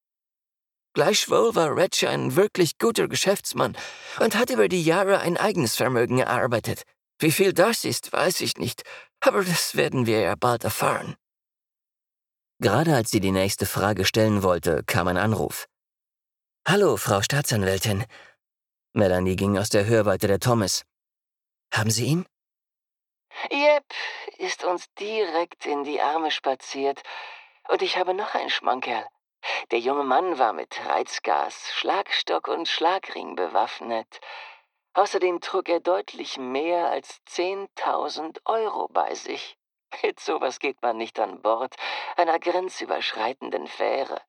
Gleichwohl 0.95 1.55
war 1.55 1.77
Retsch 1.77 2.05
ein 2.05 2.37
wirklich 2.37 2.79
guter 2.79 3.07
Geschäftsmann 3.07 3.77
und 4.19 4.35
hat 4.35 4.49
über 4.49 4.69
die 4.69 4.83
Jahre 4.83 5.19
ein 5.19 5.37
eigenes 5.37 5.77
Vermögen 5.77 6.21
erarbeitet. 6.21 6.85
Wie 7.19 7.33
viel 7.33 7.53
das 7.53 7.85
ist, 7.85 8.13
weiß 8.13 8.41
ich 8.41 8.57
nicht, 8.57 8.83
aber 9.21 9.45
das 9.45 9.77
werden 9.77 10.07
wir 10.07 10.21
ja 10.21 10.35
bald 10.37 10.65
erfahren. 10.65 11.17
Gerade 12.59 12.95
als 12.95 13.11
sie 13.11 13.21
die 13.21 13.33
nächste 13.33 13.67
Frage 13.67 14.07
stellen 14.07 14.43
wollte, 14.43 14.83
kam 14.87 15.09
ein 15.09 15.19
Anruf. 15.19 15.69
Hallo, 16.67 16.97
Frau 16.97 17.21
Staatsanwältin. 17.21 18.07
Melanie 18.95 19.37
ging 19.37 19.59
aus 19.59 19.69
der 19.69 19.85
Hörweite 19.85 20.27
der 20.27 20.41
Thomas. 20.41 20.85
Haben 21.71 21.91
Sie 21.91 22.07
ihn? 22.07 22.27
Jep, 23.51 23.85
ist 24.39 24.65
uns 24.65 24.87
direkt 24.95 25.67
in 25.67 25.85
die 25.85 26.01
Arme 26.01 26.31
spaziert. 26.31 27.03
Und 27.69 27.83
ich 27.83 27.99
habe 27.99 28.15
noch 28.15 28.35
einen 28.35 28.49
Schmankerl. 28.49 29.07
Der 29.71 29.79
junge 29.79 30.05
Mann 30.05 30.39
war 30.39 30.55
mit 30.55 30.81
Reizgas, 30.87 31.73
Schlagstock 31.75 32.49
und 32.49 32.69
Schlagring 32.69 33.37
bewaffnet. 33.37 34.21
Außerdem 34.95 35.43
trug 35.43 35.69
er 35.69 35.81
deutlich 35.81 36.39
mehr 36.39 36.89
als 36.89 37.21
10.000 37.29 38.39
Euro 38.47 38.89
bei 38.89 39.15
sich. 39.15 39.59
Mit 40.03 40.21
sowas 40.21 40.59
geht 40.59 40.83
man 40.83 40.97
nicht 40.97 41.19
an 41.19 41.43
Bord 41.43 41.75
einer 42.17 42.39
grenzüberschreitenden 42.39 43.67
Fähre. 43.67 44.21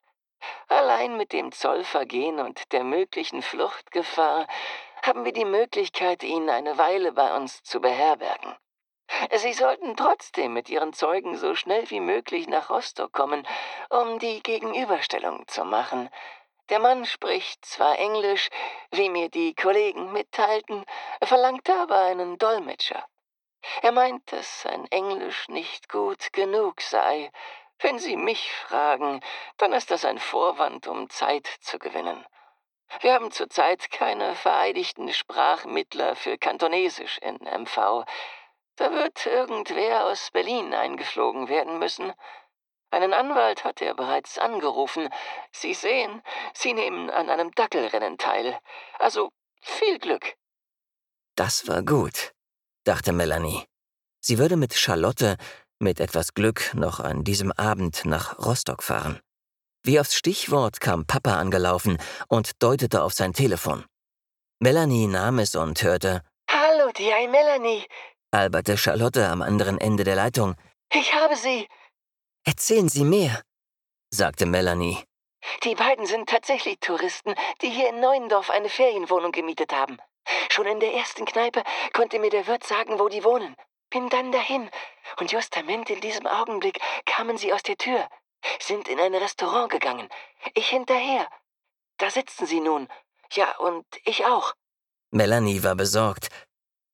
Allein 0.67 1.17
mit 1.17 1.34
dem 1.34 1.51
Zollvergehen 1.51 2.39
und 2.39 2.71
der 2.71 2.84
möglichen 2.84 3.41
Fluchtgefahr 3.41 4.47
haben 5.01 5.25
wir 5.25 5.34
die 5.34 5.45
Möglichkeit, 5.45 6.23
ihn 6.23 6.49
eine 6.49 6.77
Weile 6.77 7.12
bei 7.12 7.36
uns 7.36 7.63
zu 7.63 7.80
beherbergen. 7.80 8.56
Sie 9.36 9.53
sollten 9.53 9.95
trotzdem 9.95 10.53
mit 10.53 10.69
Ihren 10.69 10.93
Zeugen 10.93 11.38
so 11.38 11.56
schnell 11.56 11.89
wie 11.89 12.01
möglich 12.01 12.47
nach 12.47 12.69
Rostock 12.69 13.13
kommen, 13.13 13.47
um 13.89 14.19
die 14.19 14.43
Gegenüberstellung 14.43 15.47
zu 15.47 15.63
machen. 15.63 16.10
Der 16.69 16.80
Mann 16.80 17.06
spricht 17.06 17.65
zwar 17.65 17.97
Englisch, 17.97 18.49
wie 18.91 19.10
mir 19.10 19.30
die 19.30 19.56
Kollegen 19.56 20.12
mitteilten, 20.12 20.84
verlangte 21.23 21.73
aber 21.75 21.99
einen 21.99 22.38
Dolmetscher. 22.38 23.06
Er 23.82 23.91
meint, 23.91 24.32
dass 24.32 24.62
sein 24.62 24.86
Englisch 24.91 25.47
nicht 25.49 25.89
gut 25.89 26.32
genug 26.34 26.82
sei. 26.82 27.32
Wenn 27.80 27.99
Sie 27.99 28.15
mich 28.15 28.51
fragen, 28.51 29.21
dann 29.58 29.73
ist 29.73 29.91
das 29.91 30.06
ein 30.06 30.17
Vorwand, 30.17 30.88
um 30.88 31.10
Zeit 31.10 31.47
zu 31.62 31.77
gewinnen. 31.77 32.25
Wir 33.01 33.13
haben 33.13 33.32
zurzeit 33.32 33.91
keine 33.91 34.36
vereidigten 34.36 35.12
Sprachmittler 35.13 36.15
für 36.15 36.38
Kantonesisch 36.38 37.17
in 37.19 37.36
MV. 37.36 38.06
Da 38.77 38.91
wird 38.91 39.25
irgendwer 39.25 40.06
aus 40.06 40.32
Berlin 40.32 40.73
eingeflogen 40.73 41.49
werden 41.49 41.80
müssen. 41.80 42.13
Einen 42.89 43.13
Anwalt 43.13 43.65
hat 43.65 43.82
er 43.82 43.93
bereits 43.93 44.38
angerufen. 44.38 45.10
Sie 45.51 45.73
sehen, 45.73 46.23
Sie 46.53 46.73
nehmen 46.73 47.10
an 47.10 47.30
einem 47.30 47.51
Dackelrennen 47.51 48.17
teil. 48.17 48.60
Also 48.97 49.30
viel 49.62 49.99
Glück. 49.99 50.36
Das 51.36 51.67
war 51.67 51.84
gut, 51.84 52.32
dachte 52.88 53.12
Melanie. 53.12 53.63
Sie 54.19 54.38
würde 54.38 54.56
mit 54.56 54.73
Charlotte, 54.73 55.38
mit 55.80 56.00
etwas 56.00 56.34
Glück, 56.34 56.73
noch 56.73 57.00
an 57.00 57.23
diesem 57.23 57.52
Abend 57.52 58.06
nach 58.06 58.39
Rostock 58.39 58.84
fahren. 58.84 59.19
Wie 59.84 60.00
aufs 60.00 60.15
Stichwort 60.15 60.80
kam 60.80 61.06
Papa 61.06 61.38
angelaufen 61.38 61.97
und 62.28 62.62
deutete 62.63 63.04
auf 63.04 63.13
sein 63.13 63.34
Telefon. 63.34 63.86
Melanie 64.60 65.08
nahm 65.08 65.39
es 65.39 65.56
und 65.56 65.82
hörte 65.84 66.23
Hallo, 66.50 66.91
die 66.97 67.12
Melanie 67.28 67.86
alberte 68.32 68.78
Charlotte 68.78 69.28
am 69.28 69.41
anderen 69.41 69.80
Ende 69.80 70.04
der 70.04 70.15
Leitung. 70.15 70.56
Ich 70.93 71.13
habe 71.13 71.36
sie. 71.36 71.67
Erzählen 72.45 72.89
Sie 72.89 73.04
mehr, 73.04 73.41
sagte 74.12 74.45
Melanie. 74.45 75.04
Die 75.63 75.76
beiden 75.76 76.06
sind 76.06 76.30
tatsächlich 76.30 76.80
Touristen, 76.80 77.34
die 77.62 77.69
hier 77.69 77.89
in 77.89 78.00
Neuendorf 78.00 78.50
eine 78.50 78.69
Ferienwohnung 78.69 79.32
gemietet 79.32 79.73
haben. 79.73 79.97
Schon 80.49 80.65
in 80.65 80.79
der 80.79 80.93
ersten 80.93 81.25
Kneipe 81.25 81.63
konnte 81.93 82.19
mir 82.19 82.29
der 82.29 82.47
Wirt 82.47 82.65
sagen, 82.65 82.99
wo 82.99 83.09
die 83.09 83.23
wohnen. 83.23 83.55
Bin 83.89 84.09
dann 84.09 84.31
dahin, 84.31 84.69
und 85.19 85.31
justament 85.31 85.89
in 85.89 86.01
diesem 86.01 86.27
Augenblick 86.27 86.79
kamen 87.05 87.37
sie 87.37 87.53
aus 87.53 87.63
der 87.63 87.77
Tür, 87.77 88.07
sind 88.59 88.87
in 88.87 88.99
ein 88.99 89.15
Restaurant 89.15 89.71
gegangen. 89.71 90.09
Ich 90.53 90.67
hinterher. 90.67 91.27
Da 91.97 92.09
sitzen 92.09 92.45
sie 92.45 92.59
nun. 92.59 92.87
Ja, 93.31 93.57
und 93.57 93.85
ich 94.03 94.25
auch. 94.25 94.53
Melanie 95.11 95.63
war 95.63 95.75
besorgt. 95.75 96.29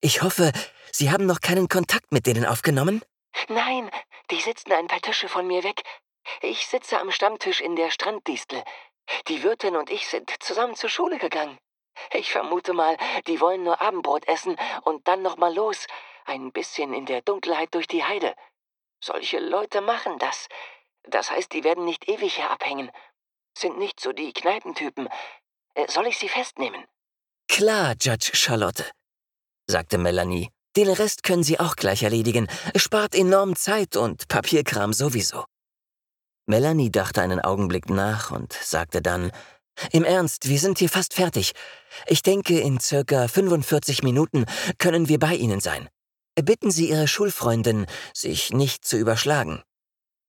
Ich 0.02 0.22
hoffe, 0.22 0.52
Sie 0.92 1.10
haben 1.10 1.26
noch 1.26 1.42
keinen 1.42 1.68
Kontakt 1.70 2.12
mit 2.12 2.28
denen 2.28 2.46
aufgenommen? 2.46 3.02
Nein, 3.48 3.90
die 4.30 4.40
sitzen 4.40 4.72
ein 4.72 4.88
paar 4.88 5.02
Tische 5.02 5.28
von 5.28 5.48
mir 5.48 5.64
weg. 5.64 5.82
Ich 6.42 6.68
sitze 6.68 7.00
am 7.00 7.12
Stammtisch 7.12 7.62
in 7.62 7.76
der 7.76 7.90
Stranddistel. 7.90 8.64
Die 9.28 9.42
Wirtin 9.42 9.76
und 9.76 9.90
ich 9.90 10.08
sind 10.08 10.32
zusammen 10.40 10.76
zur 10.76 10.90
Schule 10.90 11.18
gegangen. 11.18 11.58
Ich 12.14 12.32
vermute 12.32 12.74
mal, 12.74 12.98
die 13.28 13.40
wollen 13.40 13.64
nur 13.64 13.82
Abendbrot 13.82 14.28
essen 14.28 14.56
und 14.84 15.08
dann 15.08 15.22
noch 15.22 15.38
mal 15.38 15.54
los, 15.54 15.88
ein 16.26 16.52
bisschen 16.52 16.94
in 16.94 17.06
der 17.06 17.22
Dunkelheit 17.22 17.74
durch 17.74 17.88
die 17.88 18.04
Heide. 18.04 18.36
Solche 19.04 19.40
Leute 19.40 19.82
machen 19.82 20.18
das. 20.20 20.48
Das 21.04 21.30
heißt, 21.32 21.52
die 21.54 21.64
werden 21.64 21.86
nicht 21.86 22.08
ewig 22.08 22.36
hier 22.36 22.50
abhängen. 22.50 22.90
Sind 23.58 23.78
nicht 23.78 24.00
so 24.00 24.14
die 24.14 24.32
Kneipentypen. 24.34 25.10
Äh, 25.76 25.90
soll 25.90 26.08
ich 26.08 26.18
sie 26.18 26.30
festnehmen? 26.30 26.86
Klar, 27.48 27.96
Judge 28.00 28.32
Charlotte, 28.34 28.90
sagte 29.68 29.98
Melanie. 29.98 30.50
Den 30.76 30.90
Rest 30.90 31.22
können 31.22 31.44
Sie 31.44 31.60
auch 31.60 31.76
gleich 31.76 32.02
erledigen. 32.02 32.48
Es 32.74 32.82
spart 32.82 33.14
enorm 33.14 33.56
Zeit 33.56 33.96
und 33.96 34.28
Papierkram 34.28 34.92
sowieso. 34.92 35.46
Melanie 36.48 36.92
dachte 36.92 37.22
einen 37.22 37.40
Augenblick 37.40 37.90
nach 37.90 38.32
und 38.32 38.54
sagte 38.54 39.02
dann, 39.02 39.32
im 39.92 40.04
Ernst, 40.04 40.48
wir 40.50 40.60
sind 40.60 40.80
hier 40.80 40.90
fast 40.90 41.14
fertig. 41.14 41.54
Ich 42.08 42.22
denke, 42.22 42.60
in 42.60 42.80
circa 42.80 43.28
45 43.28 44.04
Minuten 44.04 44.46
können 44.78 45.10
wir 45.10 45.20
bei 45.20 45.36
Ihnen 45.36 45.60
sein. 45.60 45.90
Bitten 46.36 46.72
Sie 46.72 46.90
Ihre 46.90 47.08
Schulfreundin, 47.08 47.86
sich 48.14 48.52
nicht 48.52 48.86
zu 48.86 48.98
überschlagen. 48.98 49.62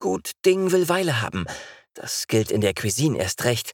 Gut 0.00 0.32
Ding 0.44 0.70
will 0.70 0.88
Weile 0.88 1.22
haben. 1.22 1.46
Das 1.94 2.26
gilt 2.26 2.50
in 2.50 2.60
der 2.60 2.74
Cuisine 2.74 3.18
erst 3.18 3.44
recht. 3.44 3.72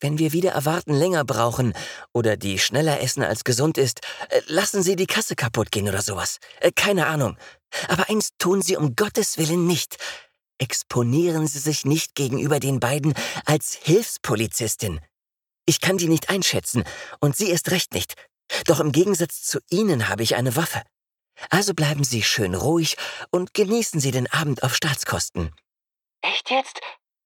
Wenn 0.00 0.18
wir 0.18 0.32
wieder 0.32 0.52
erwarten 0.52 0.92
länger 0.92 1.24
brauchen 1.24 1.72
oder 2.12 2.36
die 2.36 2.58
schneller 2.58 3.00
essen 3.00 3.22
als 3.22 3.42
gesund 3.42 3.78
ist, 3.78 4.00
äh, 4.28 4.40
lassen 4.46 4.82
Sie 4.82 4.96
die 4.96 5.06
Kasse 5.06 5.34
kaputt 5.34 5.72
gehen 5.72 5.88
oder 5.88 6.02
sowas. 6.02 6.38
Äh, 6.60 6.72
keine 6.72 7.06
Ahnung. 7.06 7.38
Aber 7.88 8.08
eins 8.08 8.30
tun 8.38 8.60
Sie 8.60 8.76
um 8.76 8.96
Gottes 8.96 9.38
Willen 9.38 9.66
nicht. 9.66 9.96
Exponieren 10.64 11.46
Sie 11.46 11.58
sich 11.58 11.84
nicht 11.84 12.14
gegenüber 12.14 12.58
den 12.58 12.80
beiden 12.80 13.12
als 13.44 13.74
Hilfspolizistin. 13.82 14.98
Ich 15.66 15.82
kann 15.82 15.98
die 15.98 16.08
nicht 16.08 16.30
einschätzen 16.30 16.84
und 17.20 17.36
Sie 17.36 17.50
erst 17.50 17.70
recht 17.70 17.92
nicht. 17.92 18.14
Doch 18.66 18.80
im 18.80 18.90
Gegensatz 18.90 19.42
zu 19.42 19.58
Ihnen 19.68 20.08
habe 20.08 20.22
ich 20.22 20.36
eine 20.36 20.56
Waffe. 20.56 20.82
Also 21.50 21.74
bleiben 21.74 22.02
Sie 22.02 22.22
schön 22.22 22.54
ruhig 22.54 22.96
und 23.30 23.52
genießen 23.52 24.00
Sie 24.00 24.10
den 24.10 24.26
Abend 24.32 24.62
auf 24.62 24.74
Staatskosten. 24.74 25.54
Echt 26.22 26.48
jetzt? 26.48 26.80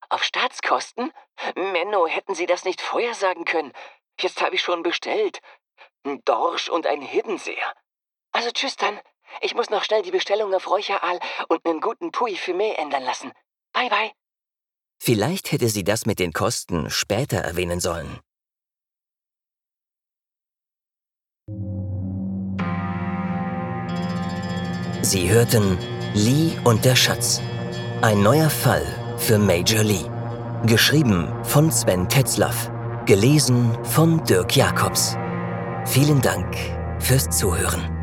Auf 0.09 0.25
Staatskosten? 0.25 1.13
Menno, 1.55 2.09
hätten 2.09 2.35
Sie 2.35 2.47
das 2.47 2.65
nicht 2.65 2.81
vorher 2.81 3.15
sagen 3.15 3.45
können? 3.45 3.73
Jetzt 4.19 4.43
habe 4.43 4.57
ich 4.57 4.63
schon 4.63 4.83
bestellt. 4.83 5.39
Ein 6.03 6.21
Dorsch 6.25 6.69
und 6.69 6.89
ein 6.89 7.03
Hiddenseer. 7.03 7.73
Also 8.33 8.51
tschüss 8.51 8.75
dann. 8.75 8.99
Ich 9.41 9.55
muss 9.55 9.71
noch 9.71 9.85
schnell 9.85 10.03
die 10.03 10.11
Bestellung 10.11 10.55
auf 10.55 10.69
Räucheraal 10.69 11.19
und 11.49 11.65
einen 11.65 11.81
guten 11.81 12.11
Pui 12.13 12.35
Fumé 12.35 12.75
ändern 12.75 13.03
lassen. 13.05 13.33
Bye, 13.73 13.89
bye. 13.89 14.11
Vielleicht 15.01 15.53
hätte 15.53 15.69
sie 15.69 15.85
das 15.85 16.07
mit 16.07 16.19
den 16.19 16.33
Kosten 16.33 16.91
später 16.91 17.39
erwähnen 17.39 17.81
sollen. 17.81 18.19
Sie 25.03 25.31
hörten 25.31 25.79
Lee 26.15 26.59
und 26.65 26.85
der 26.85 26.97
Schatz. 26.97 27.41
Ein 28.03 28.23
neuer 28.23 28.51
Fall 28.51 28.85
für 29.17 29.39
Major 29.39 29.83
Lee. 29.83 30.05
Geschrieben 30.67 31.33
von 31.45 31.71
Sven 31.71 32.09
Tetzlaff. 32.09 32.71
Gelesen 33.07 33.79
von 33.85 34.23
Dirk 34.25 34.55
Jacobs. 34.55 35.17
Vielen 35.87 36.21
Dank 36.21 36.55
fürs 36.99 37.31
Zuhören. 37.31 37.98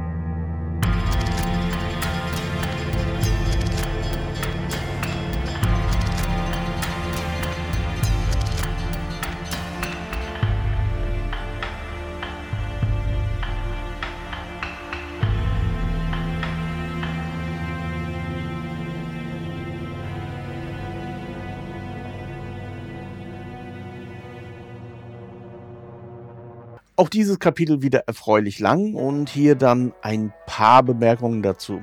Auch 26.97 27.09
dieses 27.09 27.39
Kapitel 27.39 27.81
wieder 27.81 28.03
erfreulich 28.07 28.59
lang 28.59 28.93
und 28.93 29.27
hier 29.27 29.55
dann 29.55 29.91
ein 30.01 30.31
paar 30.45 30.81
Bemerkungen 30.81 31.43
dazu. 31.43 31.81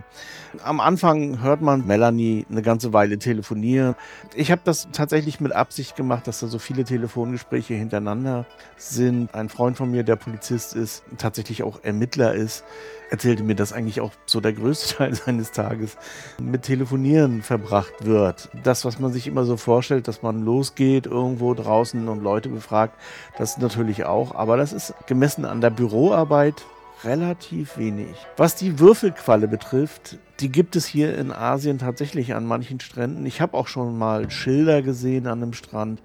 Am 0.64 0.80
Anfang 0.80 1.42
hört 1.42 1.60
man 1.60 1.86
Melanie 1.86 2.46
eine 2.50 2.62
ganze 2.62 2.94
Weile 2.94 3.18
telefonieren. 3.18 3.94
Ich 4.34 4.50
habe 4.50 4.62
das 4.64 4.88
tatsächlich 4.90 5.38
mit 5.38 5.52
Absicht 5.52 5.96
gemacht, 5.96 6.26
dass 6.26 6.40
da 6.40 6.46
so 6.46 6.58
viele 6.58 6.84
Telefongespräche 6.84 7.74
hintereinander 7.74 8.46
sind. 8.78 9.34
Ein 9.34 9.50
Freund 9.50 9.76
von 9.76 9.90
mir, 9.90 10.02
der 10.02 10.16
Polizist 10.16 10.74
ist, 10.74 11.04
tatsächlich 11.18 11.62
auch 11.62 11.84
Ermittler 11.84 12.34
ist, 12.34 12.64
erzählte 13.12 13.42
mir, 13.42 13.54
dass 13.54 13.74
eigentlich 13.74 14.00
auch 14.00 14.10
so 14.24 14.40
der 14.40 14.54
größte 14.54 14.94
Teil 14.96 15.14
seines 15.14 15.52
Tages 15.52 15.96
mit 16.40 16.62
Telefonieren 16.62 17.42
verbracht 17.42 18.06
wird. 18.06 18.48
Das, 18.64 18.84
was 18.84 18.98
man 18.98 19.12
sich 19.12 19.26
immer 19.26 19.44
so 19.44 19.56
vorstellt, 19.56 20.08
dass 20.08 20.22
man 20.22 20.44
losgeht 20.44 21.06
irgendwo 21.06 21.52
draußen 21.52 22.08
und 22.08 22.22
Leute 22.22 22.48
befragt, 22.48 22.98
das 23.36 23.58
natürlich 23.58 24.04
auch. 24.04 24.34
Aber 24.34 24.56
das 24.56 24.72
ist 24.72 24.94
gemessen 25.06 25.44
an 25.44 25.60
der 25.60 25.70
Büroarbeit 25.70 26.64
relativ 27.04 27.76
wenig. 27.76 28.16
Was 28.36 28.56
die 28.56 28.78
Würfelqualle 28.78 29.46
betrifft, 29.46 30.18
die 30.40 30.50
gibt 30.50 30.74
es 30.74 30.86
hier 30.86 31.16
in 31.18 31.32
Asien 31.32 31.78
tatsächlich 31.78 32.34
an 32.34 32.46
manchen 32.46 32.80
Stränden. 32.80 33.26
Ich 33.26 33.40
habe 33.40 33.56
auch 33.58 33.68
schon 33.68 33.98
mal 33.98 34.30
Schilder 34.30 34.80
gesehen 34.80 35.26
an 35.26 35.42
einem 35.42 35.52
Strand. 35.52 36.00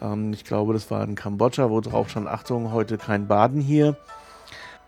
Ähm, 0.00 0.32
ich 0.32 0.44
glaube, 0.44 0.72
das 0.72 0.90
war 0.90 1.04
in 1.04 1.14
Kambodscha, 1.14 1.70
wo 1.70 1.80
drauf 1.80 2.10
stand, 2.10 2.26
Achtung, 2.26 2.72
heute 2.72 2.98
kein 2.98 3.28
Baden 3.28 3.60
hier. 3.60 3.96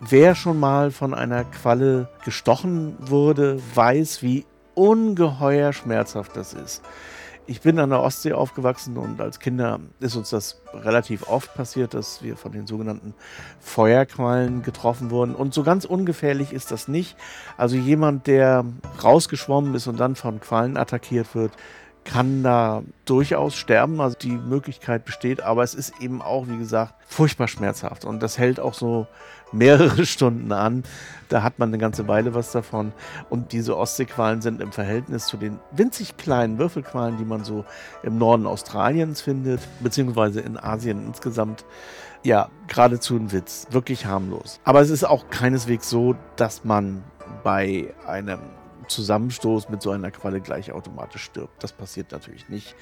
Wer 0.07 0.34
schon 0.34 0.61
mal 0.61 0.90
von 0.90 1.14
einer 1.14 1.44
Qualle 1.44 2.09
gestochen 2.26 2.94
wurde, 2.98 3.59
weiß, 3.74 4.22
wie 4.22 4.44
ungeheuer 4.74 5.72
schmerzhaft 5.72 6.36
das 6.36 6.52
ist. 6.52 6.82
Ich 7.46 7.62
bin 7.62 7.78
an 7.78 7.88
der 7.88 8.02
Ostsee 8.02 8.34
aufgewachsen 8.34 8.98
und 8.98 9.20
als 9.20 9.38
Kinder 9.38 9.80
ist 10.00 10.16
uns 10.16 10.28
das 10.28 10.61
relativ 10.74 11.26
oft 11.28 11.55
passiert, 11.55 11.94
dass 11.94 12.22
wir 12.22 12.36
von 12.36 12.52
den 12.52 12.66
sogenannten 12.66 13.14
Feuerquallen 13.61 14.62
getroffen 14.62 15.11
wurden. 15.11 15.34
Und 15.34 15.55
so 15.55 15.62
ganz 15.62 15.86
ungefährlich 15.86 16.52
ist 16.52 16.70
das 16.70 16.86
nicht. 16.86 17.16
Also 17.57 17.76
jemand, 17.76 18.26
der 18.26 18.66
rausgeschwommen 19.02 19.74
ist 19.74 19.86
und 19.86 19.98
dann 20.00 20.16
von 20.16 20.38
Quallen 20.40 20.76
attackiert 20.76 21.34
wird, 21.34 21.52
kann 22.05 22.42
da 22.42 22.82
durchaus 23.05 23.55
sterben. 23.55 24.00
Also 24.00 24.16
die 24.16 24.36
Möglichkeit 24.36 25.05
besteht, 25.05 25.42
aber 25.42 25.62
es 25.62 25.74
ist 25.74 26.00
eben 26.00 26.22
auch, 26.22 26.48
wie 26.48 26.59
gesagt, 26.59 26.94
furchtbar 27.07 27.48
schmerzhaft. 27.48 28.05
Und 28.05 28.22
das 28.22 28.38
hält 28.38 28.61
auch 28.61 28.74
so 28.74 29.07
mehrere 29.52 30.05
Stunden 30.07 30.52
an. 30.52 30.84
Da 31.28 31.42
hat 31.42 31.59
man 31.59 31.70
eine 31.70 31.78
ganze 31.78 32.07
Weile 32.07 32.34
was 32.34 32.52
davon. 32.52 32.92
Und 33.30 33.52
diese 33.52 33.76
Ostseequalen 33.76 34.42
sind 34.42 34.61
im 34.61 34.72
Verhältnis 34.72 35.26
zu 35.26 35.36
den 35.36 35.59
winzig 35.72 36.16
kleinen 36.16 36.59
Würfelqualen, 36.59 37.16
die 37.18 37.24
man 37.24 37.44
so 37.44 37.64
im 38.02 38.18
Norden 38.18 38.46
Australiens 38.46 39.20
findet, 39.20 39.61
beziehungsweise 39.80 40.40
in 40.40 40.59
Asien 40.59 41.07
insgesamt, 41.07 41.64
ja, 42.22 42.48
geradezu 42.68 43.16
ein 43.16 43.32
Witz. 43.32 43.66
Wirklich 43.70 44.07
harmlos. 44.07 44.61
Aber 44.64 44.80
es 44.80 44.90
ist 44.90 45.05
auch 45.05 45.28
keineswegs 45.30 45.90
so, 45.90 46.14
dass 46.36 46.64
man 46.64 47.02
bei 47.42 47.92
einem 48.07 48.40
Zusammenstoß 48.89 49.68
mit 49.68 49.82
so 49.82 49.91
einer 49.91 50.11
Qualle 50.11 50.41
gleich 50.41 50.72
automatisch 50.72 51.24
stirbt. 51.24 51.62
Das 51.62 51.72
passiert 51.72 52.12
natürlich 52.12 52.49
nicht. 52.49 52.74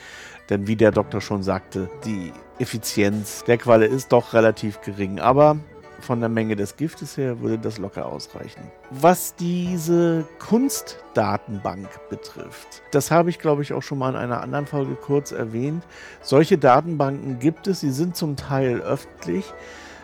Denn 0.51 0.67
wie 0.67 0.77
der 0.77 0.93
Doktor 0.93 1.21
schon 1.21 1.43
sagte, 1.43 1.89
die 2.05 2.33
Effizienz 2.59 3.45
der 3.45 3.59
Qualle 3.59 3.87
ist 3.87 4.13
doch 4.13 4.33
relativ 4.33 4.81
gering. 4.81 5.21
Aber 5.21 5.59
von 6.03 6.21
der 6.21 6.29
Menge 6.29 6.57
des 6.57 6.77
Giftes 6.77 7.17
her 7.17 7.41
würde 7.41 7.59
das 7.59 7.79
locker 7.79 8.07
ausreichen. 8.07 8.61
Was 8.91 9.35
diese 9.37 10.27
Kunstdatenbank 10.39 11.89
betrifft, 12.11 12.83
das 12.91 13.11
habe 13.11 13.31
ich 13.31 13.39
glaube 13.39 13.63
ich 13.63 13.73
auch 13.73 13.83
schon 13.83 13.99
mal 13.99 14.11
in 14.11 14.17
einer 14.17 14.41
anderen 14.43 14.67
Folge 14.67 14.95
kurz 14.95 15.33
erwähnt. 15.33 15.85
Solche 16.21 16.59
Datenbanken 16.59 17.39
gibt 17.39 17.67
es, 17.67 17.81
sie 17.81 17.93
sind 17.93 18.17
zum 18.17 18.37
Teil 18.37 18.81
öffentlich. 18.81 19.45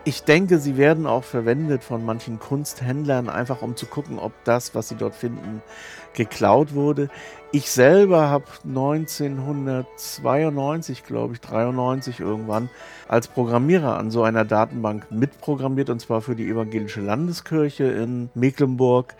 Ich 0.05 0.23
denke, 0.23 0.59
sie 0.59 0.77
werden 0.77 1.07
auch 1.07 1.25
verwendet 1.25 1.85
von 1.85 2.05
manchen 2.05 2.39
Kunsthändlern, 2.39 3.29
einfach 3.29 3.63
um 3.63 3.77
zu 3.77 3.87
gucken, 3.87 4.19
ob 4.19 4.33
das, 4.45 4.75
was 4.75 4.89
sie 4.89 4.95
dort 4.95 5.15
finden, 5.15 5.63
geklaut 6.15 6.75
wurde. 6.75 7.09
Ich 7.53 7.71
selber 7.71 8.29
habe 8.29 8.45
1992, 8.65 11.05
glaube 11.05 11.35
ich, 11.35 11.41
93 11.41 12.21
irgendwann, 12.21 12.71
als 13.09 13.29
Programmierer 13.29 13.99
an 13.99 14.11
so 14.11 14.23
einer 14.23 14.45
Datenbank 14.45 15.11
mitprogrammiert, 15.11 15.91
und 15.91 16.01
zwar 16.01 16.21
für 16.21 16.35
die 16.35 16.49
Evangelische 16.49 17.01
Landeskirche 17.01 17.85
in 17.85 18.31
Mecklenburg. 18.35 19.15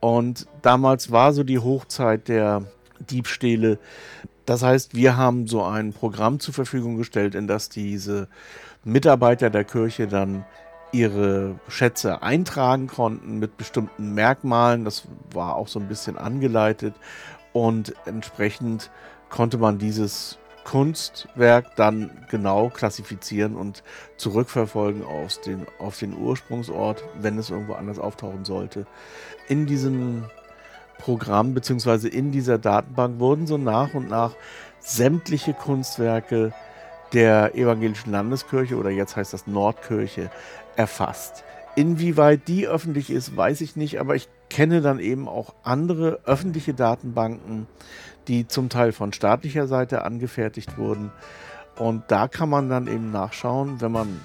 Und 0.00 0.46
damals 0.62 1.10
war 1.10 1.32
so 1.32 1.44
die 1.44 1.58
Hochzeit 1.58 2.28
der 2.28 2.62
Diebstähle. 3.00 3.78
Das 4.48 4.62
heißt, 4.62 4.94
wir 4.94 5.18
haben 5.18 5.46
so 5.46 5.62
ein 5.62 5.92
Programm 5.92 6.40
zur 6.40 6.54
Verfügung 6.54 6.96
gestellt, 6.96 7.34
in 7.34 7.46
das 7.46 7.68
diese 7.68 8.28
Mitarbeiter 8.82 9.50
der 9.50 9.64
Kirche 9.64 10.06
dann 10.06 10.46
ihre 10.90 11.56
Schätze 11.68 12.22
eintragen 12.22 12.86
konnten 12.86 13.38
mit 13.40 13.58
bestimmten 13.58 14.14
Merkmalen. 14.14 14.86
Das 14.86 15.06
war 15.34 15.54
auch 15.54 15.68
so 15.68 15.78
ein 15.78 15.86
bisschen 15.86 16.16
angeleitet 16.16 16.94
und 17.52 17.94
entsprechend 18.06 18.90
konnte 19.28 19.58
man 19.58 19.76
dieses 19.76 20.38
Kunstwerk 20.64 21.76
dann 21.76 22.10
genau 22.30 22.70
klassifizieren 22.70 23.54
und 23.54 23.82
zurückverfolgen 24.16 25.04
auf 25.04 25.38
den, 25.42 25.66
auf 25.78 25.98
den 25.98 26.16
Ursprungsort, 26.16 27.04
wenn 27.20 27.36
es 27.36 27.50
irgendwo 27.50 27.74
anders 27.74 27.98
auftauchen 27.98 28.46
sollte. 28.46 28.86
In 29.46 29.66
diesem 29.66 30.24
Programm 30.98 31.54
bzw. 31.54 32.08
in 32.08 32.32
dieser 32.32 32.58
Datenbank 32.58 33.18
wurden 33.18 33.46
so 33.46 33.56
nach 33.56 33.94
und 33.94 34.08
nach 34.08 34.34
sämtliche 34.80 35.54
Kunstwerke 35.54 36.52
der 37.12 37.54
evangelischen 37.54 38.12
Landeskirche 38.12 38.76
oder 38.76 38.90
jetzt 38.90 39.16
heißt 39.16 39.32
das 39.32 39.46
Nordkirche 39.46 40.30
erfasst. 40.76 41.44
Inwieweit 41.74 42.48
die 42.48 42.66
öffentlich 42.66 43.10
ist, 43.10 43.36
weiß 43.36 43.60
ich 43.60 43.76
nicht, 43.76 44.00
aber 44.00 44.14
ich 44.16 44.28
kenne 44.50 44.80
dann 44.80 44.98
eben 44.98 45.28
auch 45.28 45.54
andere 45.62 46.20
öffentliche 46.24 46.74
Datenbanken, 46.74 47.66
die 48.26 48.46
zum 48.46 48.68
Teil 48.68 48.92
von 48.92 49.12
staatlicher 49.12 49.66
Seite 49.66 50.04
angefertigt 50.04 50.76
wurden. 50.76 51.12
Und 51.76 52.04
da 52.08 52.28
kann 52.28 52.48
man 52.48 52.68
dann 52.68 52.88
eben 52.88 53.12
nachschauen, 53.12 53.80
wenn 53.80 53.92
man 53.92 54.20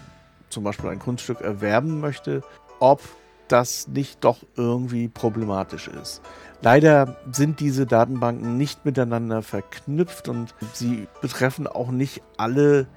zum 0.49 0.63
Beispiel 0.63 0.89
ein 0.89 0.99
Kunststück 0.99 1.41
erwerben 1.41 1.99
möchte, 1.99 2.41
ob 2.79 3.01
das 3.47 3.87
nicht 3.87 4.23
doch 4.23 4.39
irgendwie 4.55 5.07
problematisch 5.07 5.87
ist. 5.87 6.21
Leider 6.63 7.17
sind 7.29 7.59
diese 7.59 7.85
Datenbanken 7.85 8.57
nicht 8.57 8.85
miteinander 8.85 9.41
verknüpft 9.41 10.29
und 10.29 10.55
sie 10.71 11.09
betreffen 11.21 11.67
auch 11.67 11.91
nicht 11.91 12.21
alle 12.37 12.87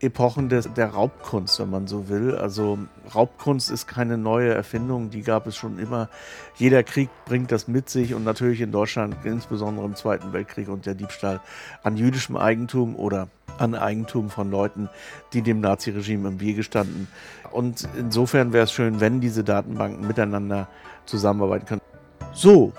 Epochen 0.00 0.48
des, 0.48 0.68
der 0.74 0.88
Raubkunst, 0.88 1.60
wenn 1.60 1.70
man 1.70 1.86
so 1.86 2.08
will. 2.08 2.34
Also 2.34 2.76
Raubkunst 3.14 3.70
ist 3.70 3.86
keine 3.86 4.18
neue 4.18 4.52
Erfindung, 4.52 5.10
die 5.10 5.22
gab 5.22 5.46
es 5.46 5.54
schon 5.54 5.78
immer. 5.78 6.08
Jeder 6.56 6.82
Krieg 6.82 7.08
bringt 7.24 7.52
das 7.52 7.68
mit 7.68 7.88
sich 7.88 8.14
und 8.14 8.24
natürlich 8.24 8.60
in 8.60 8.72
Deutschland, 8.72 9.14
insbesondere 9.22 9.86
im 9.86 9.94
Zweiten 9.94 10.32
Weltkrieg 10.32 10.68
und 10.68 10.84
der 10.84 10.96
Diebstahl 10.96 11.40
an 11.84 11.96
jüdischem 11.96 12.36
Eigentum 12.36 12.96
oder 12.96 13.28
an 13.58 13.76
Eigentum 13.76 14.28
von 14.28 14.50
Leuten, 14.50 14.88
die 15.32 15.42
dem 15.42 15.60
Naziregime 15.60 16.30
im 16.30 16.40
Wege 16.40 16.64
standen. 16.64 17.06
Und 17.52 17.88
insofern 17.96 18.52
wäre 18.52 18.64
es 18.64 18.72
schön, 18.72 18.98
wenn 18.98 19.20
diese 19.20 19.44
Datenbanken 19.44 20.04
miteinander 20.04 20.66
zusammenarbeiten 21.06 21.66
können. 21.66 21.80
So, 22.32 22.72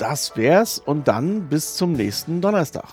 das 0.00 0.36
wär's 0.36 0.78
und 0.78 1.08
dann 1.08 1.48
bis 1.48 1.76
zum 1.76 1.92
nächsten 1.92 2.40
Donnerstag. 2.40 2.88